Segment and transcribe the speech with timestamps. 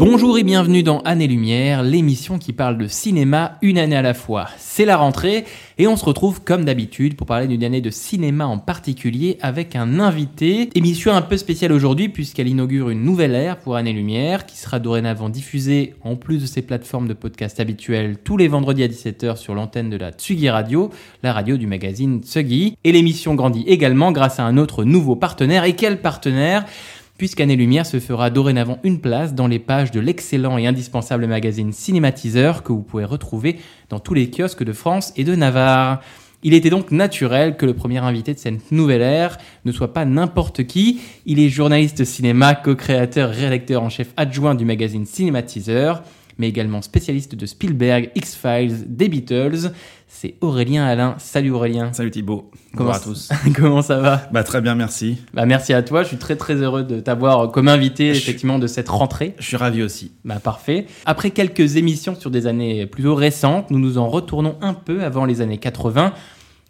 [0.00, 4.14] Bonjour et bienvenue dans Année Lumière, l'émission qui parle de cinéma une année à la
[4.14, 4.48] fois.
[4.56, 5.44] C'est la rentrée
[5.76, 9.76] et on se retrouve comme d'habitude pour parler d'une année de cinéma en particulier avec
[9.76, 10.70] un invité.
[10.74, 14.78] Émission un peu spéciale aujourd'hui puisqu'elle inaugure une nouvelle ère pour Année Lumière qui sera
[14.78, 19.36] dorénavant diffusée en plus de ses plateformes de podcast habituelles tous les vendredis à 17h
[19.36, 20.88] sur l'antenne de la Tsugi Radio,
[21.22, 22.74] la radio du magazine Tsugi.
[22.84, 25.64] Et l'émission grandit également grâce à un autre nouveau partenaire.
[25.64, 26.64] Et quel partenaire?
[27.20, 31.70] puisqu'Année Lumière se fera dorénavant une place dans les pages de l'excellent et indispensable magazine
[31.70, 33.58] Cinématiseur que vous pouvez retrouver
[33.90, 36.00] dans tous les kiosques de France et de Navarre.
[36.42, 40.06] Il était donc naturel que le premier invité de cette nouvelle ère ne soit pas
[40.06, 41.02] n'importe qui.
[41.26, 46.02] Il est journaliste cinéma, co-créateur, rédacteur en chef adjoint du magazine Cinématiseur
[46.40, 49.72] mais également spécialiste de Spielberg, X-Files, des Beatles.
[50.08, 51.14] C'est Aurélien Alain.
[51.18, 51.92] Salut Aurélien.
[51.92, 52.50] Salut Thibaut.
[52.74, 53.28] Comment Bonjour à tous.
[53.54, 54.28] Comment ça va?
[54.32, 55.18] Bah très bien, merci.
[55.34, 56.02] bah, Merci à toi.
[56.02, 59.34] Je suis très très heureux de t'avoir comme invité Je- effectivement de cette rentrée.
[59.38, 60.12] Je suis ravi aussi.
[60.24, 60.86] Bah, parfait.
[61.04, 65.26] Après quelques émissions sur des années plutôt récentes, nous nous en retournons un peu avant
[65.26, 66.12] les années 80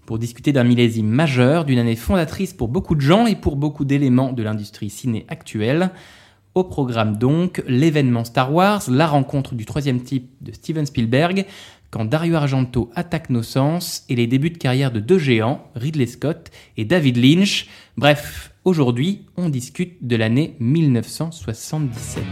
[0.05, 3.85] pour discuter d'un millésime majeur, d'une année fondatrice pour beaucoup de gens et pour beaucoup
[3.85, 5.91] d'éléments de l'industrie ciné actuelle.
[6.65, 11.47] Programme donc, l'événement Star Wars, la rencontre du troisième type de Steven Spielberg,
[11.91, 16.07] quand Dario Argento attaque nos sens, et les débuts de carrière de deux géants, Ridley
[16.07, 17.67] Scott et David Lynch.
[17.97, 22.25] Bref, aujourd'hui, on discute de l'année 1977.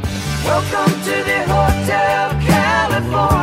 [0.44, 3.37] Welcome to the Hotel California.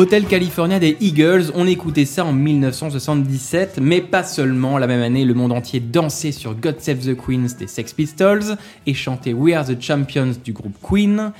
[0.00, 4.78] Hotel California des Eagles, on écoutait ça en 1977, mais pas seulement.
[4.78, 8.56] La même année, le monde entier dansait sur God Save the Queens des Sex Pistols
[8.86, 11.32] et chantait We Are the Champions du groupe Queen.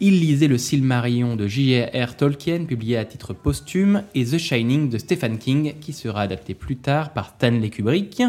[0.00, 2.16] Il lisait le Silmarillion de J.R.R.
[2.16, 6.78] Tolkien, publié à titre posthume, et The Shining de Stephen King, qui sera adapté plus
[6.78, 8.20] tard par Stanley Kubrick.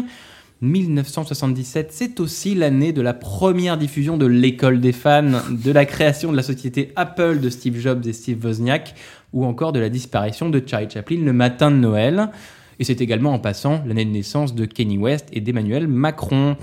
[0.60, 6.30] 1977, c'est aussi l'année de la première diffusion de l'école des fans, de la création
[6.30, 8.94] de la société Apple de Steve Jobs et Steve Wozniak,
[9.34, 12.30] ou encore de la disparition de Charlie Chaplin le matin de Noël.
[12.78, 16.56] Et c'est également en passant l'année de naissance de Kenny West et d'Emmanuel Macron.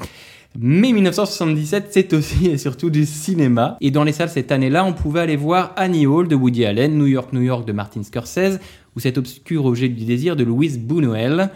[0.58, 3.78] Mais 1977, c'est aussi et surtout du cinéma.
[3.80, 6.98] Et dans les salles cette année-là, on pouvait aller voir Annie Hall de Woody Allen,
[6.98, 8.60] New York, New York de Martin Scorsese,
[8.96, 11.52] ou cet obscur objet du désir de Louise Buñuel.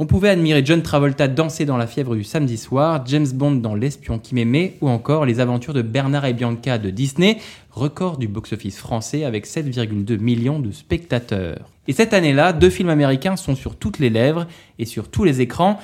[0.00, 3.76] On pouvait admirer John Travolta danser dans la fièvre du samedi soir, James Bond dans
[3.76, 7.38] L'espion qui m'aimait, ou encore les aventures de Bernard et Bianca de Disney,
[7.70, 11.70] record du box-office français avec 7,2 millions de spectateurs.
[11.86, 14.48] Et cette année-là, deux films américains sont sur toutes les lèvres
[14.80, 15.78] et sur tous les écrans.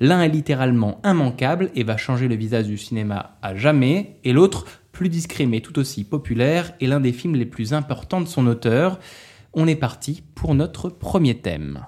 [0.00, 4.66] L'un est littéralement immanquable et va changer le visage du cinéma à jamais, et l'autre,
[4.90, 8.48] plus discret mais tout aussi populaire, est l'un des films les plus importants de son
[8.48, 8.98] auteur.
[9.52, 11.86] On est parti pour notre premier thème.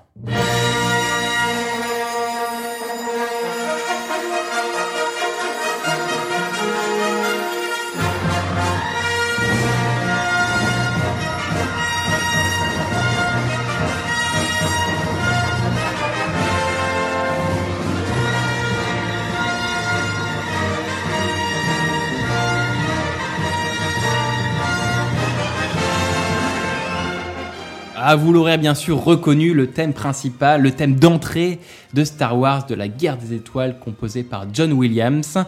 [28.06, 31.58] Ah, vous l'aurez bien sûr reconnu, le thème principal, le thème d'entrée
[31.94, 35.38] de Star Wars, de la guerre des étoiles, composé par John Williams.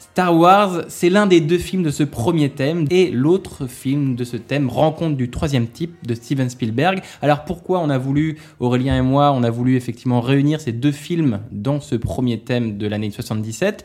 [0.00, 4.24] Star Wars, c'est l'un des deux films de ce premier thème, et l'autre film de
[4.24, 7.02] ce thème, Rencontre du troisième type de Steven Spielberg.
[7.20, 10.90] Alors pourquoi on a voulu, Aurélien et moi, on a voulu effectivement réunir ces deux
[10.90, 13.84] films dans ce premier thème de l'année 77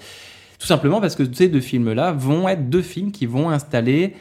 [0.58, 4.16] Tout simplement parce que ces deux films-là vont être deux films qui vont installer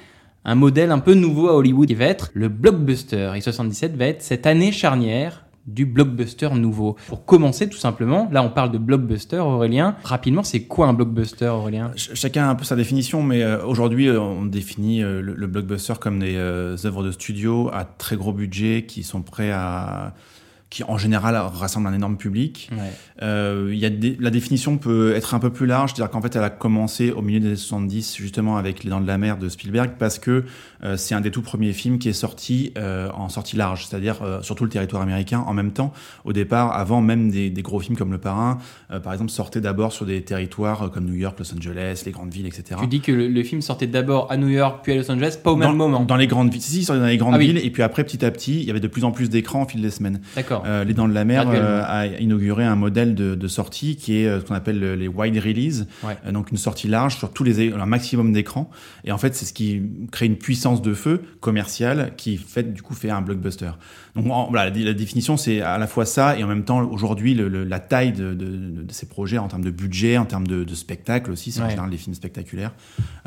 [0.46, 3.32] un modèle un peu nouveau à Hollywood qui va être le blockbuster.
[3.37, 6.94] Et 77 va être cette année charnière du blockbuster nouveau.
[7.08, 9.96] Pour commencer tout simplement, là on parle de blockbuster Aurélien.
[10.04, 11.90] Rapidement, c'est quoi un blockbuster Aurélien?
[11.96, 15.46] Ch- Chacun a un peu sa définition, mais euh, aujourd'hui, euh, on définit euh, le,
[15.48, 20.14] blockbuster comme des œuvres de studio à très gros budget qui sont prêts à
[20.76, 22.69] qui en général rassemble un énorme public.
[22.73, 22.78] Ouais.
[23.23, 26.37] Euh, y a des- la définition peut être un peu plus large, c'est-à-dire qu'en fait,
[26.37, 29.38] elle a commencé au milieu des années 70, justement avec Les Dents de la Mer
[29.38, 30.44] de Spielberg, parce que
[30.84, 34.17] euh, c'est un des tout premiers films qui est sorti euh, en sortie large, c'est-à-dire
[34.23, 35.94] euh, sur tout le territoire américain en même temps.
[36.26, 38.58] Au départ, avant même des, des gros films comme Le Parrain,
[38.90, 42.12] euh, par exemple, sortait d'abord sur des territoires euh, comme New York, Los Angeles, les
[42.12, 42.79] grandes villes, etc.
[42.82, 45.38] Tu dis que le, le film sortait d'abord à New York puis à Los Angeles,
[45.43, 46.05] pas au dans, même moment.
[46.05, 47.46] Dans les grandes villes, si, si, sortait dans les grandes Ah oui.
[47.46, 49.62] villes, et puis après, petit à petit, il y avait de plus en plus d'écrans
[49.62, 50.20] au fil des semaines.
[50.34, 50.64] D'accord.
[50.67, 54.19] Euh, les Dents de la Mer euh, a inauguré un modèle de, de sortie qui
[54.19, 56.17] est euh, ce qu'on appelle le- les wide release, Ouais.
[56.27, 58.69] Euh, donc une sortie large sur tous les un maximum d'écrans.
[59.05, 59.81] Et en fait, c'est ce qui
[60.11, 63.71] crée une puissance de feu commerciale qui fait du coup fait un blockbuster.
[64.17, 66.81] Donc en- voilà, la, la définition c'est à la fois ça et en même temps
[66.91, 70.17] aujourd'hui le- le- la taille de, de- de- de ces projets en termes de budget,
[70.19, 71.71] en termes de, de spectacle aussi, c'est en Ouais.
[71.71, 72.73] général des films spectaculaires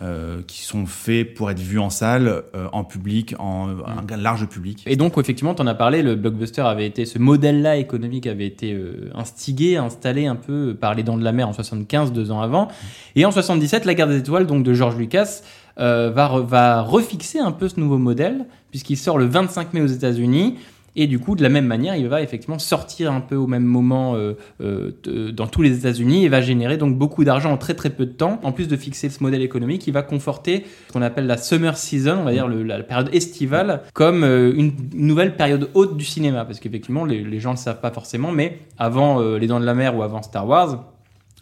[0.02, 4.48] euh, qui sont faits pour être vus en salle, euh, en public, en un large
[4.48, 4.84] public.
[4.88, 8.48] Et donc, effectivement, tu en as parlé, le blockbuster avait été, ce modèle-là économique avait
[8.48, 12.32] été euh, instigé, installé un peu par les Dents de la Mer en 75, deux
[12.32, 12.70] ans avant.
[13.16, 15.42] Et en 77, La Guerre des Étoiles, donc de George Lucas,
[15.80, 19.88] euh, va, va refixer un peu ce nouveau modèle, puisqu'il sort le 25 mai aux
[19.88, 20.56] États-Unis.
[20.96, 23.64] Et du coup, de la même manière, il va effectivement sortir un peu au même
[23.64, 27.74] moment euh, euh, dans tous les États-Unis et va générer donc beaucoup d'argent en très
[27.74, 28.40] très peu de temps.
[28.44, 31.78] En plus de fixer ce modèle économique, il va conforter ce qu'on appelle la summer
[31.78, 36.46] season, on va dire la période estivale, comme euh, une nouvelle période haute du cinéma.
[36.46, 39.66] Parce qu'effectivement, les, les gens ne le savent pas forcément, mais avant Les Dents de
[39.66, 40.86] la Mer ou avant Star Wars,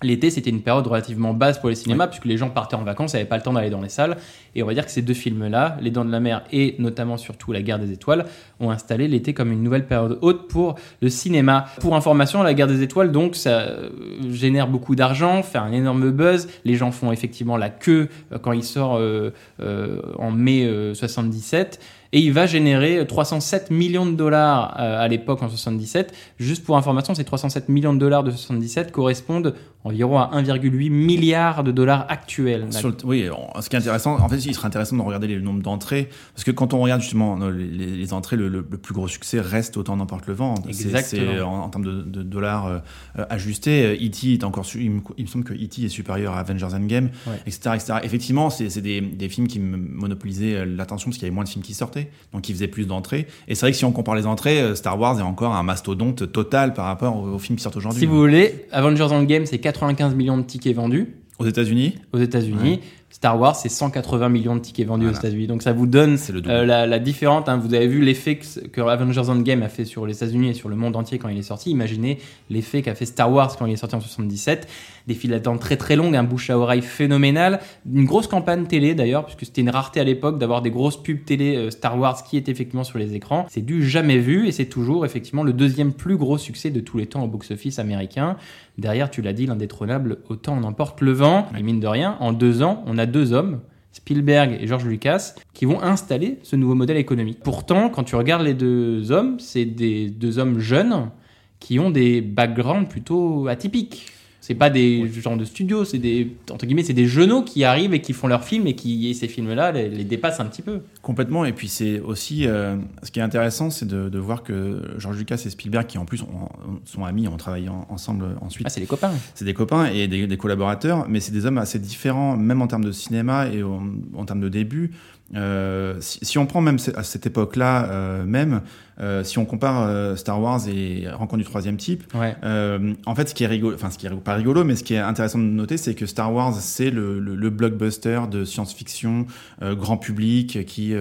[0.04, 3.14] L'été, c'était une période relativement basse pour les cinémas, puisque les gens partaient en vacances,
[3.14, 4.18] n'avaient pas le temps d'aller dans les salles.
[4.54, 7.18] Et on va dire que ces deux films-là, Les Dents de la Mer et notamment
[7.18, 8.26] surtout La Guerre des Étoiles,
[8.60, 11.66] ont installé l'été comme une nouvelle période haute pour le cinéma.
[11.80, 13.90] Pour information, La Guerre des Étoiles, donc, ça euh,
[14.30, 16.48] génère beaucoup d'argent, fait un énorme buzz.
[16.64, 20.94] Les gens font effectivement la queue euh, quand il sort euh, euh, en mai euh,
[20.94, 21.80] 77.
[22.18, 26.12] Et il va générer 307 millions de dollars euh, à l'époque en 77.
[26.40, 29.54] Juste pour information, ces 307 millions de dollars de 77 correspondent
[29.84, 32.66] environ à 1,8 milliard de dollars actuels.
[32.74, 33.30] Sur le- oui,
[33.62, 36.44] ce qui est intéressant, en fait, il serait intéressant de regarder les nombres d'entrées, parce
[36.44, 39.78] que quand on regarde justement euh, les, entrées, le, le- le plus gros succès reste
[39.78, 40.56] autant n'emporte le vent.
[40.72, 43.94] C'est- en, en termes de, de dollars euh, ajustés.
[44.04, 44.34] E.T.
[44.34, 45.84] est encore, il me, il me semble que E.T.
[45.84, 47.40] est supérieur à Avengers Endgame, Ouais.
[47.46, 47.94] etc., etc.
[48.04, 51.63] Effectivement, c'est des, des films qui monopolisaient l'attention parce qu'il y avait moins de films
[51.63, 53.27] qui sortaient, donc ils faisaient plus d'entrées.
[53.48, 55.63] Et c'est vrai que si on compare les entrées, euh, Star Wars est encore un
[55.63, 58.00] mastodonte total par rapport aux, aux films qui sortent aujourd'hui.
[58.00, 62.80] Si vous voulez, Avengers Endgame, c'est 95 millions de tickets vendus Aux États-Unis, aux États-Unis.
[63.09, 65.18] Star Wars, c'est 180 millions de tickets vendus Voilà.
[65.18, 65.48] aux États-Unis.
[65.48, 67.48] Donc ça vous donne c'est le euh, la, la différente.
[67.50, 67.57] hein.
[67.57, 70.69] Vous avez vu l'effet que, que Avengers Endgame a fait sur les États-Unis et sur
[70.69, 71.71] le monde entier quand il est sorti.
[71.71, 72.19] Imaginez
[72.50, 74.68] l'effet qu'a fait Star Wars quand il est sorti en 77.
[75.07, 78.94] Des files d'attente très très longues, un bouche à oreille phénoménal, une grosse campagne télé
[78.94, 82.24] d'ailleurs, puisque c'était une rareté à l'époque d'avoir des grosses pubs télé euh, Star Wars
[82.24, 83.45] qui étaient effectivement sur les écrans.
[83.50, 86.98] C'est du jamais vu et c'est toujours effectivement le deuxième plus gros succès de tous
[86.98, 88.36] les temps au box-office américain.
[88.77, 91.48] Derrière, tu l'as dit, l'indétrônable Autant en emporte le vent.
[91.57, 93.62] Et mine de rien, en deux ans, on a deux hommes,
[93.94, 97.39] Spielberg et George Lucas, qui vont installer ce nouveau modèle économique.
[97.44, 101.12] Pourtant, quand tu regardes les deux hommes, c'est des deux hommes jeunes
[101.60, 104.12] qui ont des backgrounds plutôt atypiques.
[104.48, 107.94] C'est pas des genres de studios, c'est des entre guillemets, c'est des genoux qui arrivent
[107.94, 110.62] et qui font leurs films et qui et ces films-là les, les dépassent un petit
[110.62, 110.84] peu.
[111.02, 111.44] Complètement.
[111.44, 115.18] Et puis c'est aussi euh, ce qui est intéressant, c'est de, de voir que George
[115.18, 116.48] Lucas et Spielberg, qui en plus ont-
[116.86, 118.66] sont amis, ont travaillé en- ensemble ensuite.
[118.66, 119.12] Ah, c'est les copains.
[119.36, 122.68] c'est des copains et des, des collaborateurs, mais c'est des hommes assez différents, même en
[122.68, 123.84] termes de cinéma et en,
[124.16, 124.92] en termes de début.
[125.35, 128.62] Euh, si, si on prend même à cette époque-là, euh, même
[129.00, 132.35] euh, si on compare euh, Star Wars et Rencontre du troisième type, Ouais.
[132.44, 134.83] euh, en fait, ce qui est rigolo, enfin, ce qui est pas rigolo, mais ce
[134.83, 138.43] qui est intéressant de noter, c'est que Star Wars, c'est le, le, le blockbuster de
[138.46, 139.27] science-fiction
[139.62, 140.93] euh, grand public qui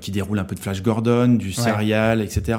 [0.00, 2.58] qui déroule un peu de Flash Gordon, du serial, etc.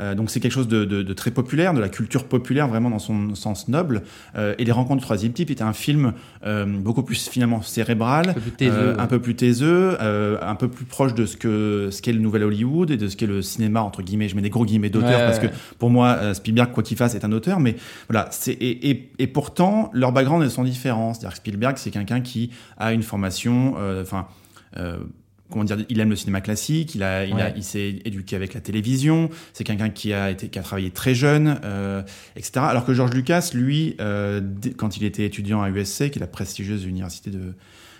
[0.00, 2.90] Euh, donc c'est quelque chose de, de, de très populaire, de la culture populaire vraiment
[2.90, 4.02] dans son sens noble.
[4.36, 6.12] Euh, et les Rencontres du troisième type était un film
[6.44, 8.34] euh, beaucoup plus finalement cérébral,
[8.98, 10.38] Un peu plus taiseux, ouais.
[10.48, 13.16] Un peu plus proche de ce que ce qu'est le nouvel Hollywood et de ce
[13.16, 14.28] qu'est le cinéma entre guillemets.
[14.28, 15.46] Je mets des gros guillemets d'auteur Ouais, parce que
[15.78, 17.76] pour moi, euh, Spielberg, quoi qu'il fasse, est un auteur, mais
[18.08, 21.14] voilà, c'est et, et, et pourtant leurs backgrounds sont différents.
[21.14, 24.26] C'est-à-dire que Spielberg, c'est quelqu'un qui a une formation, euh, enfin.
[24.76, 24.98] euh,
[25.50, 28.54] Comment dire, il aime le cinéma classique, il a, il, a- il s'est éduqué avec
[28.54, 29.28] la télévision.
[29.52, 32.00] C'est quelqu'un qui a été, qui a travaillé très jeune, euh,
[32.36, 32.52] etc.
[32.60, 34.40] Alors que George Lucas, lui, euh,
[34.78, 37.52] quand il était étudiant à USC, qui est la prestigieuse université de,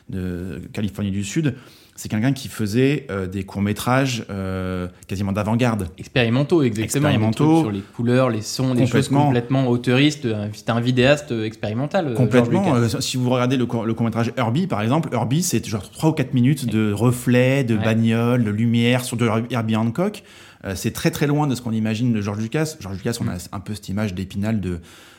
[0.09, 1.55] de Californie du Sud,
[1.95, 5.89] c'est quelqu'un qui faisait euh, des courts métrages euh, quasiment d'avant-garde.
[5.99, 7.09] Expérimentaux, exactement.
[7.09, 7.61] Expérimentaux.
[7.61, 9.69] Sur les couleurs, les sons, des choses Complètement.
[9.69, 10.25] auteuristes.
[10.27, 12.09] Un- C'était un vidéaste expérimental.
[12.09, 12.75] euh, Complètement.
[12.75, 16.11] Euh, si vous regardez le, court- le court-métrage Herbie, par exemple, Herbie, c'est genre 3
[16.11, 17.85] ou 4 minutes de reflets, de Ouais.
[17.85, 20.23] bagnoles, de lumière sur de Herbie Hancock.
[20.65, 22.77] Euh, c'est très très loin de ce qu'on imagine de George Lucas.
[22.81, 24.79] George Lucas, on a un peu cette image d'épinal de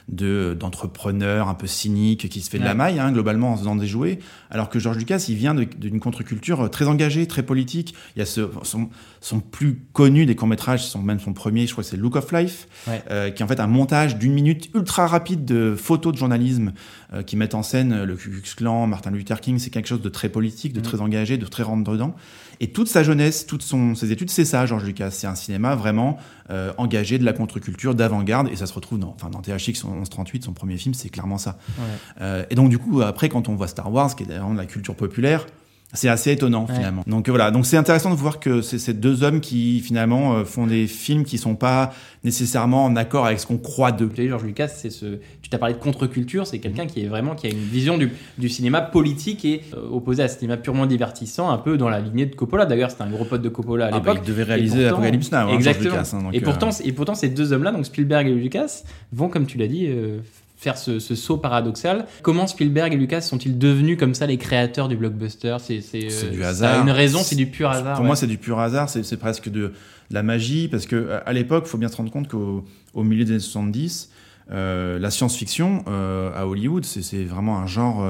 [0.10, 3.76] de d'entrepreneur un peu cynique qui se fait de la maille hein, globalement en faisant
[3.76, 4.20] des jouets.
[4.50, 7.96] Alors que George Lucas il vient d'une contre-culture très engagée très politique.
[8.16, 8.90] Il y a ce, son,
[9.22, 12.32] son plus connu des courts-métrages son même son premier je crois que c'est Look of
[12.32, 13.02] Life Ouais.
[13.12, 16.74] euh, qui est en fait un montage d'une minute ultra rapide de photos de journalisme
[17.14, 19.58] euh, qui mettent en scène euh, le Ku Klux Klan Martin Luther King.
[19.60, 20.86] C'est quelque chose de très politique de Mhm.
[20.86, 22.14] très engagé de très rentre dedans
[22.60, 25.12] et toute sa jeunesse toutes son, ses études c'est ça George Lucas.
[25.12, 26.18] C'est un cinéma vraiment
[26.50, 30.44] euh, engagé de la contre-culture d'avant-garde et ça se retrouve dans, enfin, dans THX 1138
[30.44, 31.84] son premier film c'est clairement ça Ouais.
[32.22, 34.58] euh, et donc du coup après quand on voit Star Wars qui est vraiment de
[34.58, 35.46] la culture populaire
[35.94, 36.76] c'est assez étonnant Ouais.
[36.76, 37.04] finalement.
[37.08, 40.36] Donc euh, voilà, donc c'est intéressant de voir que c'est ces deux hommes qui finalement
[40.36, 41.92] euh, font des films qui sont pas
[42.24, 44.10] nécessairement en accord avec ce qu'on croit d'eux.
[44.10, 45.18] Tu sais, George Lucas, c'est ce.
[45.42, 48.12] Tu t'as parlé de contre-culture, c'est quelqu'un qui est vraiment qui a une vision du,
[48.38, 52.00] du cinéma politique et euh, opposé à ce cinéma purement divertissant, un peu dans la
[52.00, 52.66] lignée de Coppola.
[52.66, 54.24] D'ailleurs, c'était un gros pote de Coppola à Ah bah, l'époque.
[54.26, 55.90] il devait réaliser pourtant- Apocalypse Now, hein, Exactement.
[55.92, 58.84] Lucas, hein, donc, et, pourtant, euh, et pourtant, ces deux hommes-là, donc Spielberg et Lucas,
[59.12, 60.20] vont, comme tu l'as dit, euh,
[60.64, 62.06] faire ce, ce saut paradoxal.
[62.22, 65.58] Comment Spielberg et Lucas sont-ils devenus comme ça les créateurs du blockbuster?
[65.60, 66.84] C'est euh, du ça a hasard.
[66.84, 67.94] une raison, c'est du pur hasard.
[67.96, 68.08] Pour ouais.
[68.08, 69.74] moi, c'est du pur hasard, c'est presque de, de
[70.12, 73.26] la magie, parce que à l'époque, il faut bien se rendre compte qu'au au milieu
[73.26, 74.10] des années 70,
[74.52, 78.06] euh, la science-fiction euh, à Hollywood, c'est vraiment un genre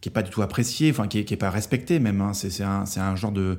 [0.00, 2.20] qui est pas du tout apprécié, enfin qui est, qui est pas respecté même.
[2.20, 2.32] hein.
[2.34, 3.58] C'est un, genre de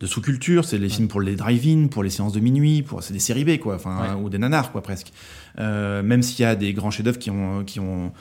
[0.00, 3.12] de sous-culture, c'est les films pour les drive-in, pour les séances de minuit, pour c'est
[3.12, 5.12] des séries B quoi, enfin ou des nanars quoi presque.
[5.58, 8.12] Euh, même s'il y a des grands chefs-d'œuvre qui ont qui ont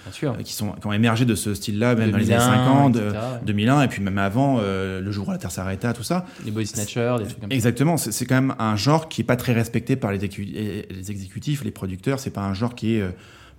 [0.43, 3.09] qui sont qui ont émergé de ce style-là, même dans les 2001, années 50, etc.,
[3.13, 3.39] euh, ouais.
[3.45, 6.25] 2001 et puis même avant, euh, le jour où la Terre s'arrêta, tout ça.
[6.43, 7.55] Les Body Snatchers, des trucs comme ça.
[7.55, 11.63] Exactement, c'est c'est quand même un genre qui est pas très respecté par les exécutifs,
[11.63, 12.19] les producteurs.
[12.19, 13.11] C'est pas un genre qui est euh,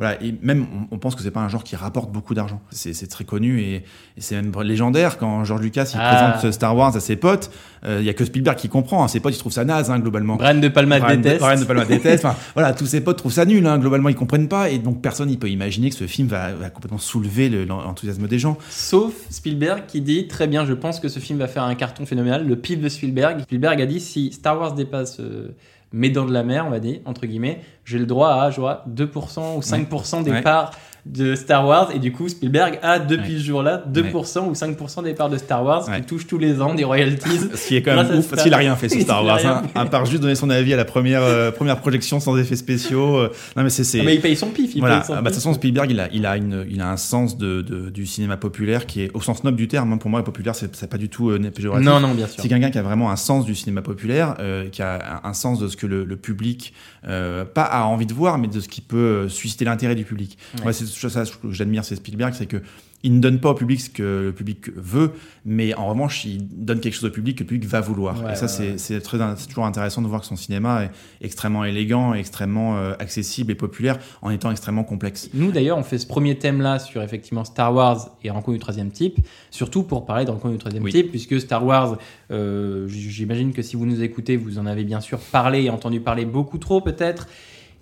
[0.02, 2.60] voilà, et même on, on pense que c'est pas un genre qui rapporte beaucoup d'argent.
[2.70, 3.82] C'est très connu et, et
[4.18, 6.32] c'est même légendaire quand George Lucas il Ah.
[6.38, 7.50] présente Star Wars à ses potes.
[7.84, 9.04] euh, Il y a que Spielberg qui comprend.
[9.04, 9.08] hein.
[9.08, 10.36] Ses potes ils trouvent ça naze hein, globalement.
[10.36, 11.40] Brian De Palma Brian de- déteste.
[11.40, 12.24] Brian de Palma déteste.
[12.24, 13.66] Enfin, voilà, tous ses potes trouvent ça nul.
[13.66, 16.52] Hein, globalement, ils comprennent pas et donc personne il peut imaginer que ce film va,
[16.52, 18.58] va complètement soulever le- l'enthousiasme des gens.
[18.70, 22.06] Sauf Spielberg qui dit très bien, je pense que ce film va faire un carton
[22.06, 22.46] phénoménal.
[22.46, 23.42] Le pif de Spielberg.
[23.42, 25.48] Spielberg a dit si Star Wars dépasse euh,
[25.92, 28.60] mes dents de la mer, on va dire, entre guillemets, j'ai le droit à je
[28.60, 30.42] vois, 2% ou 5% des Ouais.
[30.42, 30.72] parts
[31.06, 31.90] de Star Wars.
[31.94, 33.38] Et du coup, Spielberg a depuis Ouais.
[33.40, 36.00] ce jour-là 2% ou 5% des parts de Star Wars Ouais.
[36.00, 37.40] qui touchent tous les ans des royalties.
[37.54, 39.62] Ce qui est quand même ouf, parce qu'il a rien fait sur Star Wars, hein,
[39.74, 43.16] à part juste donner son avis à la première, euh, première projection sans effets spéciaux.
[43.18, 43.32] euh.
[43.56, 44.00] non mais c'est c'est.
[44.00, 44.72] Ah, mais il paye son pif.
[44.74, 44.98] Il voilà.
[44.98, 46.90] paye son Ah, bah, de toute façon, Spielberg, il a, il a une, il a
[46.90, 49.92] un sens de, de- du cinéma populaire qui est au sens noble du terme.
[49.92, 49.96] hein.
[49.98, 51.84] Pour moi, populaire, c'est pas du tout euh, péjoratif.
[51.86, 52.40] Non, non, bien sûr.
[52.40, 55.32] C'est quelqu'un qui a vraiment un sens du cinéma populaire, euh, qui a un, un
[55.34, 56.72] sens de ce que le, le public,
[57.06, 60.38] euh, pas a envie de voir, mais de ce qui peut susciter l'intérêt du public.
[60.56, 60.62] Ouais.
[60.64, 62.62] Moi, c'est ça que j'admire, c'est Spielberg, c'est que
[63.02, 65.12] il ne donne pas au public ce que le public veut,
[65.44, 68.22] mais en revanche, il donne quelque chose au public que le public va vouloir.
[68.22, 68.78] Ouais, et ça, ouais, c'est ouais.
[68.78, 70.90] c'est très, c'est toujours intéressant de voir que son cinéma est
[71.20, 75.28] extrêmement élégant, extrêmement euh, accessible et populaire, en étant extrêmement complexe.
[75.34, 78.90] Nous d'ailleurs, on fait ce premier thème-là sur effectivement Star Wars et Rencontre du troisième
[78.90, 79.18] type,
[79.50, 80.92] surtout pour parler de Rencontre du troisième Oui.
[80.92, 81.98] type, puisque Star Wars,
[82.30, 86.00] euh, j'imagine que si vous nous écoutez, vous en avez bien sûr parlé et entendu
[86.00, 87.26] parler beaucoup trop peut-être.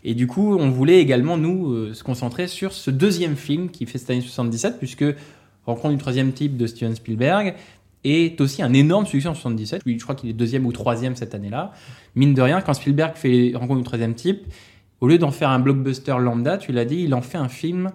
[0.04, 3.84] Et du coup, on voulait également nous euh, se concentrer sur ce deuxième film qui
[3.86, 5.04] fait cette année 77, puisque
[5.66, 7.54] Rencontre du troisième type de Steven Spielberg
[8.02, 9.82] est aussi un énorme succès en 77.
[9.84, 11.72] Oui, je crois qu'il est deuxième ou troisième cette année-là.
[12.14, 14.40] Mine de rien, quand Spielberg fait Rencontre du troisième type,
[15.00, 17.90] au lieu d'en faire un blockbuster lambda, tu l'as dit, il en fait un film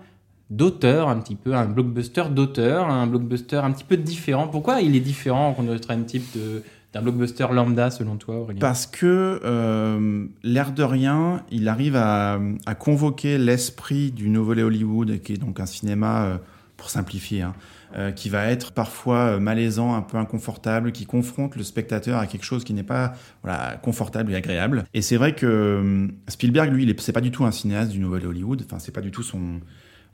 [0.52, 4.48] d'auteur un petit peu, un blockbuster d'auteur, un blockbuster un petit peu différent.
[4.48, 6.62] Pourquoi il est différent Rencontre du troisième type de-
[6.96, 12.40] d'un blockbuster lambda selon toi, Aurélien Parce que, euh, l'air de rien, il arrive à,
[12.80, 16.38] convoquer l'esprit du nouveau Hollywood, qui est donc un cinéma, euh,
[16.78, 17.54] pour simplifier, hein,
[17.98, 22.46] euh, qui va être parfois malaisant, un peu inconfortable, qui confronte le spectateur à quelque
[22.46, 23.12] chose qui n'est pas
[23.44, 24.86] voilà, confortable et agréable.
[24.94, 28.64] Et c'est vrai que Spielberg, lui, c'est pas du tout un cinéaste du nouvel Hollywood.
[28.66, 29.60] Enfin, c'est pas du tout son.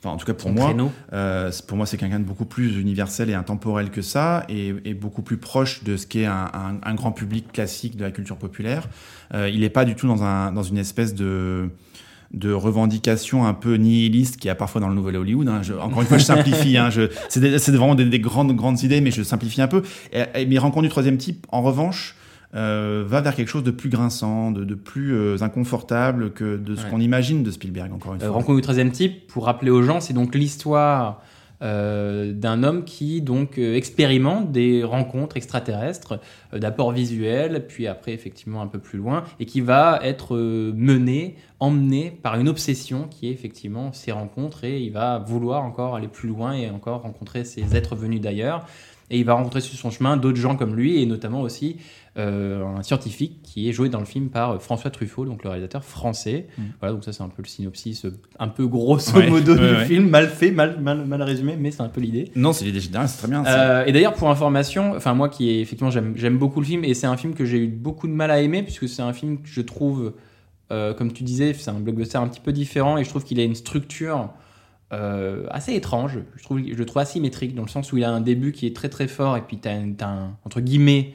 [0.03, 0.73] Enfin, en tout cas pour Son moi,
[1.13, 4.73] euh, c'est- pour moi, c'est quelqu'un de beaucoup plus universel et intemporel que ça, et,
[4.83, 8.09] et beaucoup plus proche de ce qu'est un, un- un grand public classique de la
[8.11, 8.87] culture populaire.
[9.35, 11.69] Euh, il n'est pas du tout dans, un, dans une espèce de
[12.33, 15.49] de revendication un peu nihiliste qu'il y a parfois dans le nouvel Hollywood.
[15.49, 15.61] hein.
[15.63, 16.77] Je- encore une fois, je simplifie.
[16.77, 16.89] hein.
[17.27, 19.81] C'est vraiment des, des grandes grandes idées, mais je simplifie un peu.
[20.13, 22.15] Et, et mes rencontres du troisième type, en revanche,
[22.53, 26.75] euh, va vers quelque chose de plus grinçant, de, de plus euh, inconfortable que de
[26.75, 26.89] ce Ouais.
[26.89, 27.93] qu'on imagine de Spielberg.
[27.93, 28.35] Encore une Euh, fois.
[28.35, 31.21] Rencontre du troisième type, pour rappeler aux gens, c'est donc l'histoire
[31.63, 36.19] euh, d'un homme qui donc euh, expérimente des rencontres extraterrestres,
[36.55, 41.35] euh, d'abord visuelles, puis après effectivement un peu plus loin, et qui va être mené,
[41.59, 46.07] emmené par une obsession qui est effectivement ces rencontres, et il va vouloir encore aller
[46.07, 48.65] plus loin et encore rencontrer ces êtres venus d'ailleurs.
[49.11, 51.75] Et il va rencontrer sur son chemin d'autres gens comme lui, et notamment aussi
[52.15, 55.83] un scientifique qui est joué dans le film par euh, François Truffaut, donc le réalisateur
[55.83, 56.47] français.
[56.79, 59.59] Voilà, donc ça c'est un peu le synopsis, euh, un peu grosso Ouais, modo ouais,
[59.59, 59.85] du ouais.
[59.85, 62.31] film, mal fait, mal, mal, mal résumé, mais c'est un peu l'idée.
[62.35, 63.45] Non, c'est l'idée générale, c'est très bien.
[63.45, 66.93] Euh, et d'ailleurs, pour information, enfin moi qui est, effectivement j'aime beaucoup le film et
[66.93, 69.41] c'est un film que j'ai eu beaucoup de mal à aimer puisque c'est un film
[69.41, 70.13] que je trouve,
[70.71, 73.39] euh, comme tu disais, c'est un blockbuster un petit peu différent et je trouve qu'il
[73.39, 74.29] a une structure
[74.93, 76.19] euh, assez étrange.
[76.35, 78.67] Je trouve, je le trouve asymétrique dans le sens où il a un début qui
[78.67, 81.13] est très très fort et puis tu as, un entre guillemets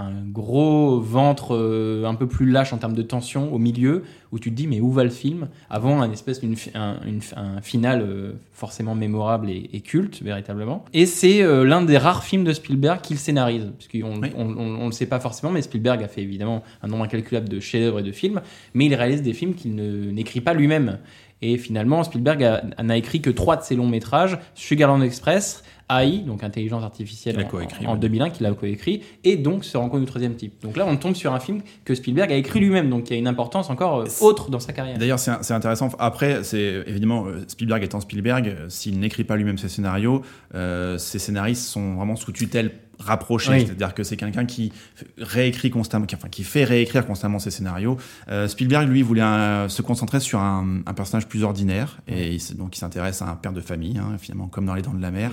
[0.00, 4.38] un gros ventre euh, un peu plus lâche en termes de tension au milieu où
[4.38, 8.32] tu te dis mais où va le film avant un espèce d'une un, final euh,
[8.52, 13.00] forcément mémorable et, et culte véritablement et c'est euh, l'un des rares films de Spielberg
[13.00, 14.30] qu'il scénarise parce qu'on Oui.
[14.36, 18.00] on le sait pas forcément mais Spielberg a fait évidemment un nombre incalculable de chefs-d'œuvre
[18.00, 18.40] et de films
[18.74, 20.98] mais il réalise des films qu'il ne- n'écrit pas lui-même
[21.42, 26.42] et finalement Spielberg n'a écrit que trois de ses longs métrages Sugarland Express AI, donc
[26.44, 27.98] intelligence artificielle en- coécrit, en, ouais.
[27.98, 30.60] 2001, qu'il a coécrit, et donc se rencontre du troisième type.
[30.62, 33.16] Donc là, on tombe sur un film que Spielberg a écrit lui-même, donc qui a
[33.16, 34.98] une importance encore euh, autre dans sa carrière.
[34.98, 35.88] D'ailleurs, c'est intéressant.
[35.98, 40.22] Après, c'est évidemment euh, Spielberg étant Spielberg, euh, s'il n'écrit pas lui-même ses scénarios,
[40.54, 43.52] euh, ses scénaristes sont vraiment sous tutelle rapprochée.
[43.52, 43.64] Oui.
[43.66, 44.72] C'est-à-dire que c'est quelqu'un qui
[45.18, 47.96] réécrit constamment, qui, enfin qui fait réécrire constamment ses scénarios.
[48.28, 49.22] Euh, Spielberg, lui, voulait
[49.68, 53.36] se concentrer sur un, un personnage plus ordinaire, et il donc il s'intéresse à un
[53.36, 55.32] père de famille, hein, finalement, comme dans Les Dents de la Mer.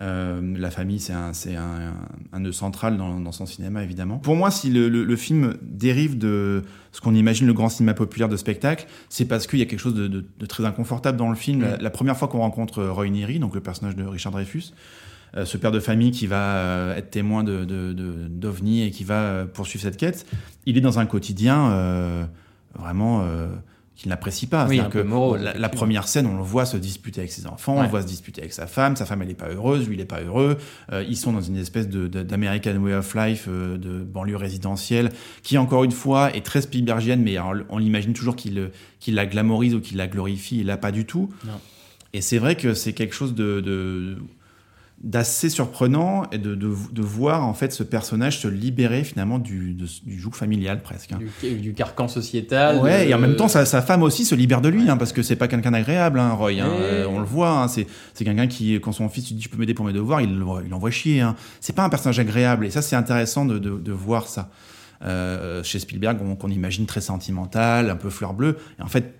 [0.00, 1.94] Euh, la famille, c'est un, c'est un,
[2.32, 4.18] un nœud central dans, dans son cinéma, évidemment.
[4.18, 7.94] Pour moi, si le, le- le film dérive de ce qu'on imagine le grand cinéma
[7.94, 11.18] populaire de spectacle, c'est parce qu'il y a quelque chose de, de- de très inconfortable
[11.18, 11.62] dans le film.
[11.62, 14.72] La, la première fois qu'on rencontre Roy Neary, donc le personnage de Richard Dreyfus,
[15.44, 19.04] ce père de famille qui va euh, être témoin de, de, de- d'OVNI et qui
[19.04, 20.26] va euh, poursuivre cette quête,
[20.64, 22.24] il est dans un quotidien euh,
[22.78, 23.48] vraiment euh,
[23.96, 24.66] qu'il n'apprécie pas.
[24.66, 25.08] Oui, C'est-à-dire un peu que
[25.58, 28.06] la- première scène, on le voit se disputer avec ses enfants, on le voit se
[28.06, 30.58] disputer avec sa femme, sa femme elle n'est pas heureuse, lui il n'est pas heureux,
[30.92, 34.36] Euh, ils sont dans une espèce de, de- d'American Way of Life, euh, de banlieue
[34.36, 35.10] résidentielle,
[35.42, 38.68] qui encore une fois est très Spielbergienne, mais alors, on l'imagine toujours qu'il, euh,
[39.00, 41.30] qu'il la glamorise ou qu'il la glorifie, il l'a pas du tout.
[41.46, 41.52] Non.
[42.12, 44.16] Et c'est vrai que c'est quelque chose de, de-
[45.04, 49.74] d'assez surprenant et de, de, de voir en fait ce personnage se libérer finalement du,
[49.74, 51.12] de- du joug familial presque.
[51.12, 51.18] hein.
[51.42, 52.78] Du, du carcan sociétal.
[52.78, 54.96] Ouais, de- et en même temps, sa, sa femme aussi se libère de lui, hein,
[54.96, 56.52] parce que c'est pas quelqu'un d'agréable, hein, Roy.
[56.60, 59.48] hein, euh, on le voit, c'est c'est quelqu'un qui, quand son fils lui dit tu
[59.50, 61.24] peux m'aider pour mes devoirs, il l'envoie- chier.
[61.60, 64.50] C'est pas un personnage agréable, et ça, c'est intéressant de, voir ça.
[65.04, 69.12] Euh, chez Spielberg, on- qu'on imagine très sentimental, un peu fleur bleue, et en fait,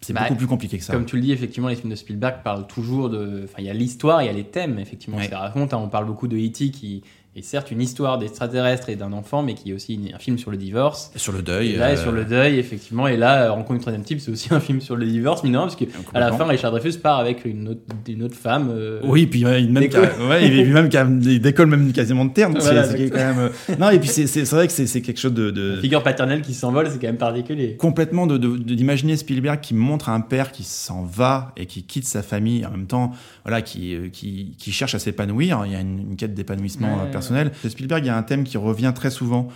[0.00, 0.92] c'est- Bah, beaucoup plus compliqué que ça.
[0.92, 3.42] Comme tu le dis, effectivement, les films de Spielberg parlent toujours de.
[3.44, 5.28] Enfin, il y a l'histoire, il y a les thèmes, effectivement, Ouais.
[5.28, 5.78] qui racontent.
[5.78, 5.82] hein.
[5.84, 6.70] On parle beaucoup de E.T.
[6.70, 7.02] qui
[7.36, 10.38] est certes une histoire d'extraterrestres et d'un enfant, mais qui est aussi une- un film
[10.38, 11.10] sur le divorce.
[11.16, 11.70] Sur le deuil.
[11.72, 13.08] Et là, euh, sur le deuil, effectivement.
[13.08, 15.62] Et là, Rencontre du troisième type, c'est aussi un film sur le divorce, mais non,
[15.62, 18.70] parce que à la fin, Richard Dreyfus part avec une autre, une autre femme.
[18.70, 19.82] euh, Oui, puis ouais, il même
[20.28, 20.88] ouais, il même
[21.22, 23.38] il décolle même quasiment de donc c'est- Voilà, c'est quand même.
[23.38, 26.54] euh, Non, et puis c'est vrai que c'est quelque chose de, de- Figure paternelle qui
[26.54, 27.76] s'envole, c'est quand même particulier.
[27.76, 31.82] complètement de- de- de- d'imaginer Spielberg qui montre un père qui s'en va et qui
[31.82, 33.12] quitte sa famille en même temps,
[33.44, 35.62] voilà, qui, euh, qui, qui cherche à s'épanouir.
[35.66, 37.08] Il y a une, une quête d'épanouissement Ouais.
[37.08, 37.52] euh, personnel.
[37.62, 39.48] Chez Spielberg, il y a un thème qui revient très souvent,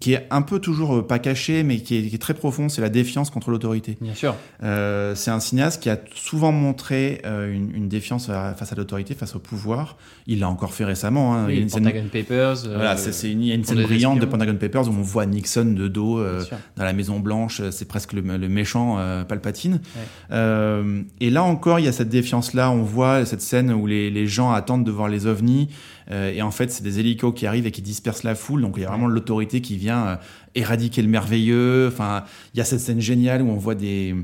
[0.00, 2.68] qui est un peu toujours euh, pas caché, mais qui est, qui est très profond,
[2.68, 3.96] c'est la défiance contre l'autorité.
[4.00, 4.34] Bien sûr.
[4.64, 8.74] Euh, c'est un cinéaste qui a souvent montré euh, une, une défiance fa- face à
[8.74, 9.96] l'autorité, face au pouvoir.
[10.26, 11.34] Il l'a encore fait récemment.
[11.36, 11.44] hein.
[11.48, 12.66] Il y a Oui, une scène- Pentagon Papers.
[12.66, 14.26] euh, voilà, c'est c'est une, il y a une scène brillante de.
[14.26, 16.20] Pentagon Papers où on voit Nixon de dos
[16.76, 17.62] dans la Maison Blanche.
[17.70, 19.80] C'est presque le, le méchant Palpatine.
[20.30, 21.04] Ouais.
[21.20, 22.70] Et là encore, il y a cette défiance-là.
[22.72, 25.68] On voit cette scène où les, les gens attendent de voir les ovnis.
[26.10, 28.62] Euh, et en fait, c'est des hélicos qui arrivent et qui dispersent la foule.
[28.62, 30.16] Donc il y a vraiment l'autorité qui vient euh,
[30.54, 31.88] éradiquer le merveilleux.
[31.92, 34.14] Enfin, il y a cette scène géniale où on voit des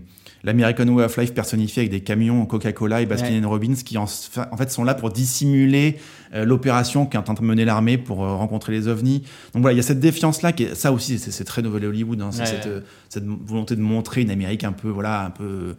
[0.43, 3.45] l'American Way of Life personnifié avec des camions Coca-Cola et Baskin Ouais.
[3.45, 5.99] Robbins qui en, en fait sont là pour dissimuler
[6.35, 9.21] euh, l'opération qu'est en train de mener l'armée pour euh, rencontrer les ovnis.
[9.53, 11.85] Donc voilà, il y a cette défiance là qui est, ça aussi c'est très nouvel
[11.85, 12.69] Hollywood hein, Ouais, cette,
[13.09, 15.77] cette volonté de montrer une Amérique un peu voilà un peu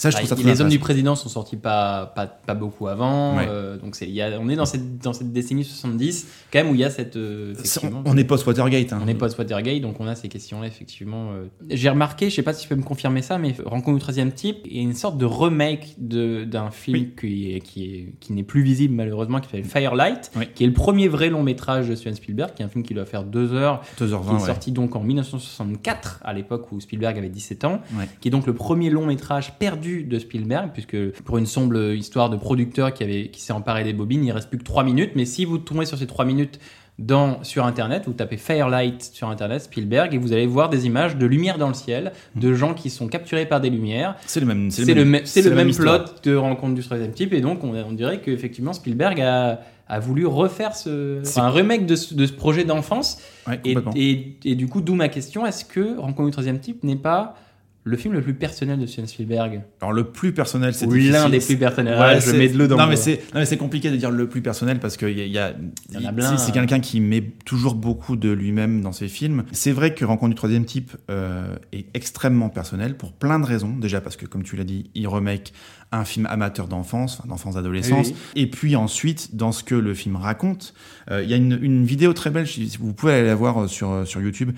[0.00, 2.54] ça je Bah, trouve ça très les hommes du président sont sortis pas, pas, pas
[2.54, 3.36] beaucoup avant.
[3.36, 3.44] Ouais.
[3.48, 6.70] euh, donc c'est- y a, on est dans cette, dans cette décennie 70, quand même,
[6.70, 7.16] où il y a cette.
[7.16, 9.00] euh, on, on est post Watergate hein.
[9.04, 11.32] on est post-Watergate, donc on a ces questions-là, effectivement.
[11.32, 11.44] euh.
[11.68, 14.34] J'ai remarqué, je sais pas si tu peux me confirmer ça, mais Rencontre du 13
[14.34, 17.14] type, il y a une sorte de remake de- d'un film Oui.
[17.20, 20.48] qui, est, qui, est, qui n'est plus visible malheureusement, qui s'appelle Firelight, Oui.
[20.54, 22.94] qui est le premier vrai long métrage de Steven Spielberg, qui est un film qui
[22.94, 24.46] doit faire deux heures, qui 2h20 est ouais.
[24.46, 28.08] sorti donc en 1964, à l'époque où Spielberg avait 17 ans, Ouais.
[28.20, 32.30] qui est donc le premier long métrage perdu de Spielberg, puisque pour une sombre histoire
[32.30, 35.12] de producteur qui, avait, qui s'est emparé des bobines, il reste plus que 3 minutes.
[35.16, 36.58] Mais si vous tombez sur ces 3 minutes
[36.98, 41.16] dans, sur Internet, vous tapez Firelight sur Internet, Spielberg, et vous allez voir des images
[41.16, 44.16] de lumière dans le ciel, de gens qui sont capturés par des lumières.
[44.26, 44.70] C'est le même.
[44.70, 45.92] C'est le, même- c'est le même plot
[46.24, 50.26] de Rencontre du troisième type, et donc on, on dirait qu'effectivement Spielberg a, a voulu
[50.26, 53.18] refaire ce, enfin, un remake de ce, de ce projet d'enfance.
[53.48, 56.84] Ouais, Et, et, et du coup, d'où ma question est-ce que Rencontre du troisième type
[56.84, 57.34] n'est pas
[57.82, 61.38] le film le plus personnel de Steven Spielberg Alors le plus personnel, c'est l'un des
[61.40, 61.94] plus personnels.
[61.94, 63.96] Ouais, Ah, je mets de l'eau dans non, mais c'est non mais c'est compliqué de
[63.96, 65.54] dire le plus personnel parce que y a, il y a-
[65.94, 69.44] Il y en a c'est- quelqu'un qui met toujours beaucoup de lui-même dans ses films.
[69.52, 73.74] C'est vrai que Rencontre du troisième type euh, est extrêmement personnel pour plein de raisons.
[73.76, 75.52] Déjà parce que comme tu l'as dit, il remake
[75.92, 78.14] un film amateur d'enfance, enfin, d'enfance adolescence, Oui.
[78.36, 80.74] et puis ensuite dans ce que le film raconte,
[81.10, 82.46] euh, il y a une, une vidéo très belle.
[82.78, 84.50] Vous pouvez aller la voir euh, sur sur YouTube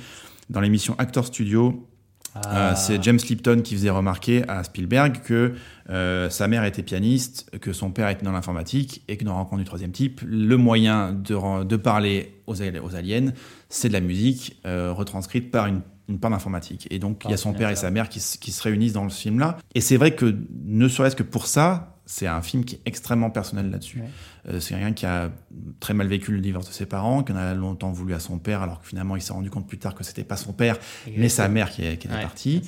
[0.50, 1.88] dans l'émission Actor Studio.
[2.34, 2.70] Ah.
[2.70, 5.54] Euh, c'est James Lipton qui faisait remarquer à Spielberg que
[5.90, 9.58] euh, sa mère était pianiste, que son père était dans l'informatique et que dans Rencontre
[9.58, 13.32] du troisième type, le moyen de, parler aux, al- aux aliens,
[13.68, 16.86] c'est de la musique euh, retranscrite par une, une part d'informatique.
[16.90, 19.08] Et donc, il y a Ah, son père et sa mère qui, se réunissent dans
[19.08, 19.58] ce film-là.
[19.74, 23.30] Et c'est vrai que, ne serait-ce que pour ça, c'est un film qui est extrêmement
[23.30, 23.98] personnel là-dessus.
[24.00, 24.08] Ouais.
[24.48, 25.30] Euh, c'est quelqu'un qui a
[25.78, 28.38] très mal vécu le divorce de ses parents, qui en a longtemps voulu à son
[28.38, 30.78] père, alors que finalement il s'est rendu compte plus tard que c'était pas son père,
[31.16, 32.62] mais sa mère qui, est- qui était Ouais, partie.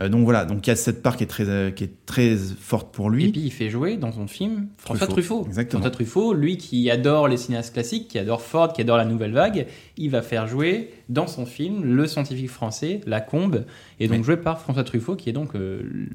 [0.00, 2.04] Euh, donc voilà, donc il y a cette part qui est très, euh, qui est
[2.04, 3.26] très forte pour lui.
[3.26, 5.36] Et puis il fait jouer dans son film François Truffaut.
[5.36, 5.46] Truffaut.
[5.46, 5.80] Exactement.
[5.82, 9.32] François Truffaut, lui qui adore les cinéastes classiques, qui adore Ford, qui adore la nouvelle
[9.32, 9.66] vague,
[9.96, 13.66] il va faire jouer dans son film le scientifique français Lacombe,
[14.00, 14.24] et donc Oui.
[14.24, 16.08] joué par François Truffaut, qui est donc euh, le,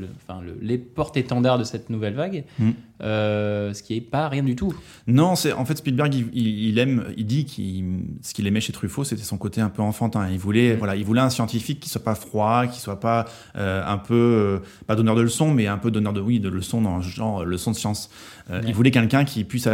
[0.00, 2.70] le- enfin, le- les porte-étendards de cette nouvelle vague, Mm.
[3.02, 4.74] Euh, ce qui est pas rien du tout.
[5.06, 9.04] Non, c'est en fait Spielberg, il, aime, il dit qu'il ce qu'il aimait chez Truffaut,
[9.04, 10.28] c'était son côté un peu enfantin.
[10.30, 10.78] Il voulait, Mm.
[10.78, 14.14] voilà, il voulait un scientifique qui soit pas froid, qui soit pas euh, un peu
[14.14, 17.02] euh, pas donneur de leçons, mais un peu donneur de oui, de leçons dans le
[17.02, 18.10] genre leçon de science.
[18.48, 18.60] Ouais.
[18.66, 19.68] Il voulait quelqu'un qui puisse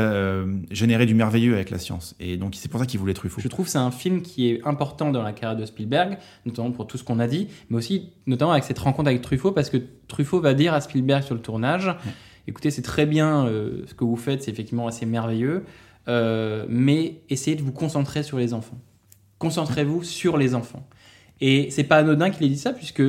[0.70, 2.14] générer du merveilleux avec la science.
[2.20, 3.40] Et donc c'est pour ça qu'il voulait Truffaut.
[3.40, 6.72] Je trouve que c'est un film qui est important dans la carrière de Spielberg, notamment
[6.72, 9.70] pour tout ce qu'on a dit, mais aussi notamment avec cette rencontre avec Truffaut, parce
[9.70, 9.76] que
[10.08, 11.94] Truffaut va dire à Spielberg sur le tournage,
[12.46, 15.64] écoutez, c'est très bien euh, ce que vous faites, c'est effectivement assez merveilleux,
[16.08, 18.78] euh, mais essayez de vous concentrer sur les enfants.
[19.38, 20.86] Concentrez-vous sur les enfants.
[21.40, 23.02] Et c'est pas anodin qu'il ait dit ça, puisque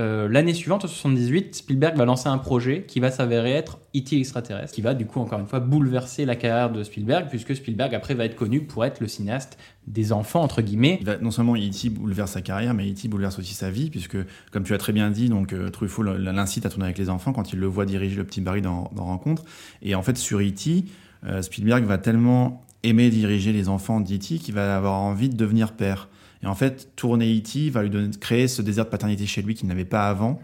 [0.00, 4.18] euh, l'année suivante, en 78, Spielberg va lancer un projet qui va s'avérer être E.T.
[4.18, 7.94] extraterrestre, qui va du coup encore une fois bouleverser la carrière de Spielberg, puisque Spielberg
[7.94, 10.96] après va être connu pour être le cinéaste des enfants entre guillemets.
[11.00, 11.90] Il va- non seulement E.T.
[11.90, 13.08] bouleverse sa carrière, mais E.T.
[13.08, 14.16] bouleverse aussi sa vie, puisque,
[14.50, 17.32] comme tu as très bien dit, donc euh, Truffaut l'incite à tourner avec les enfants
[17.34, 19.44] quand il le voit diriger le petit Barry dans, dans Rencontre.
[19.82, 20.84] Et en fait, sur E.T.,
[21.24, 24.38] euh, Spielberg va tellement aimer diriger les enfants d'E.T.
[24.38, 26.08] qu'il va avoir envie de devenir père.
[26.42, 27.70] Et en fait, tourner E.T.
[27.70, 30.40] va lui donner, créer ce désir de paternité chez lui qu'il n'avait pas avant.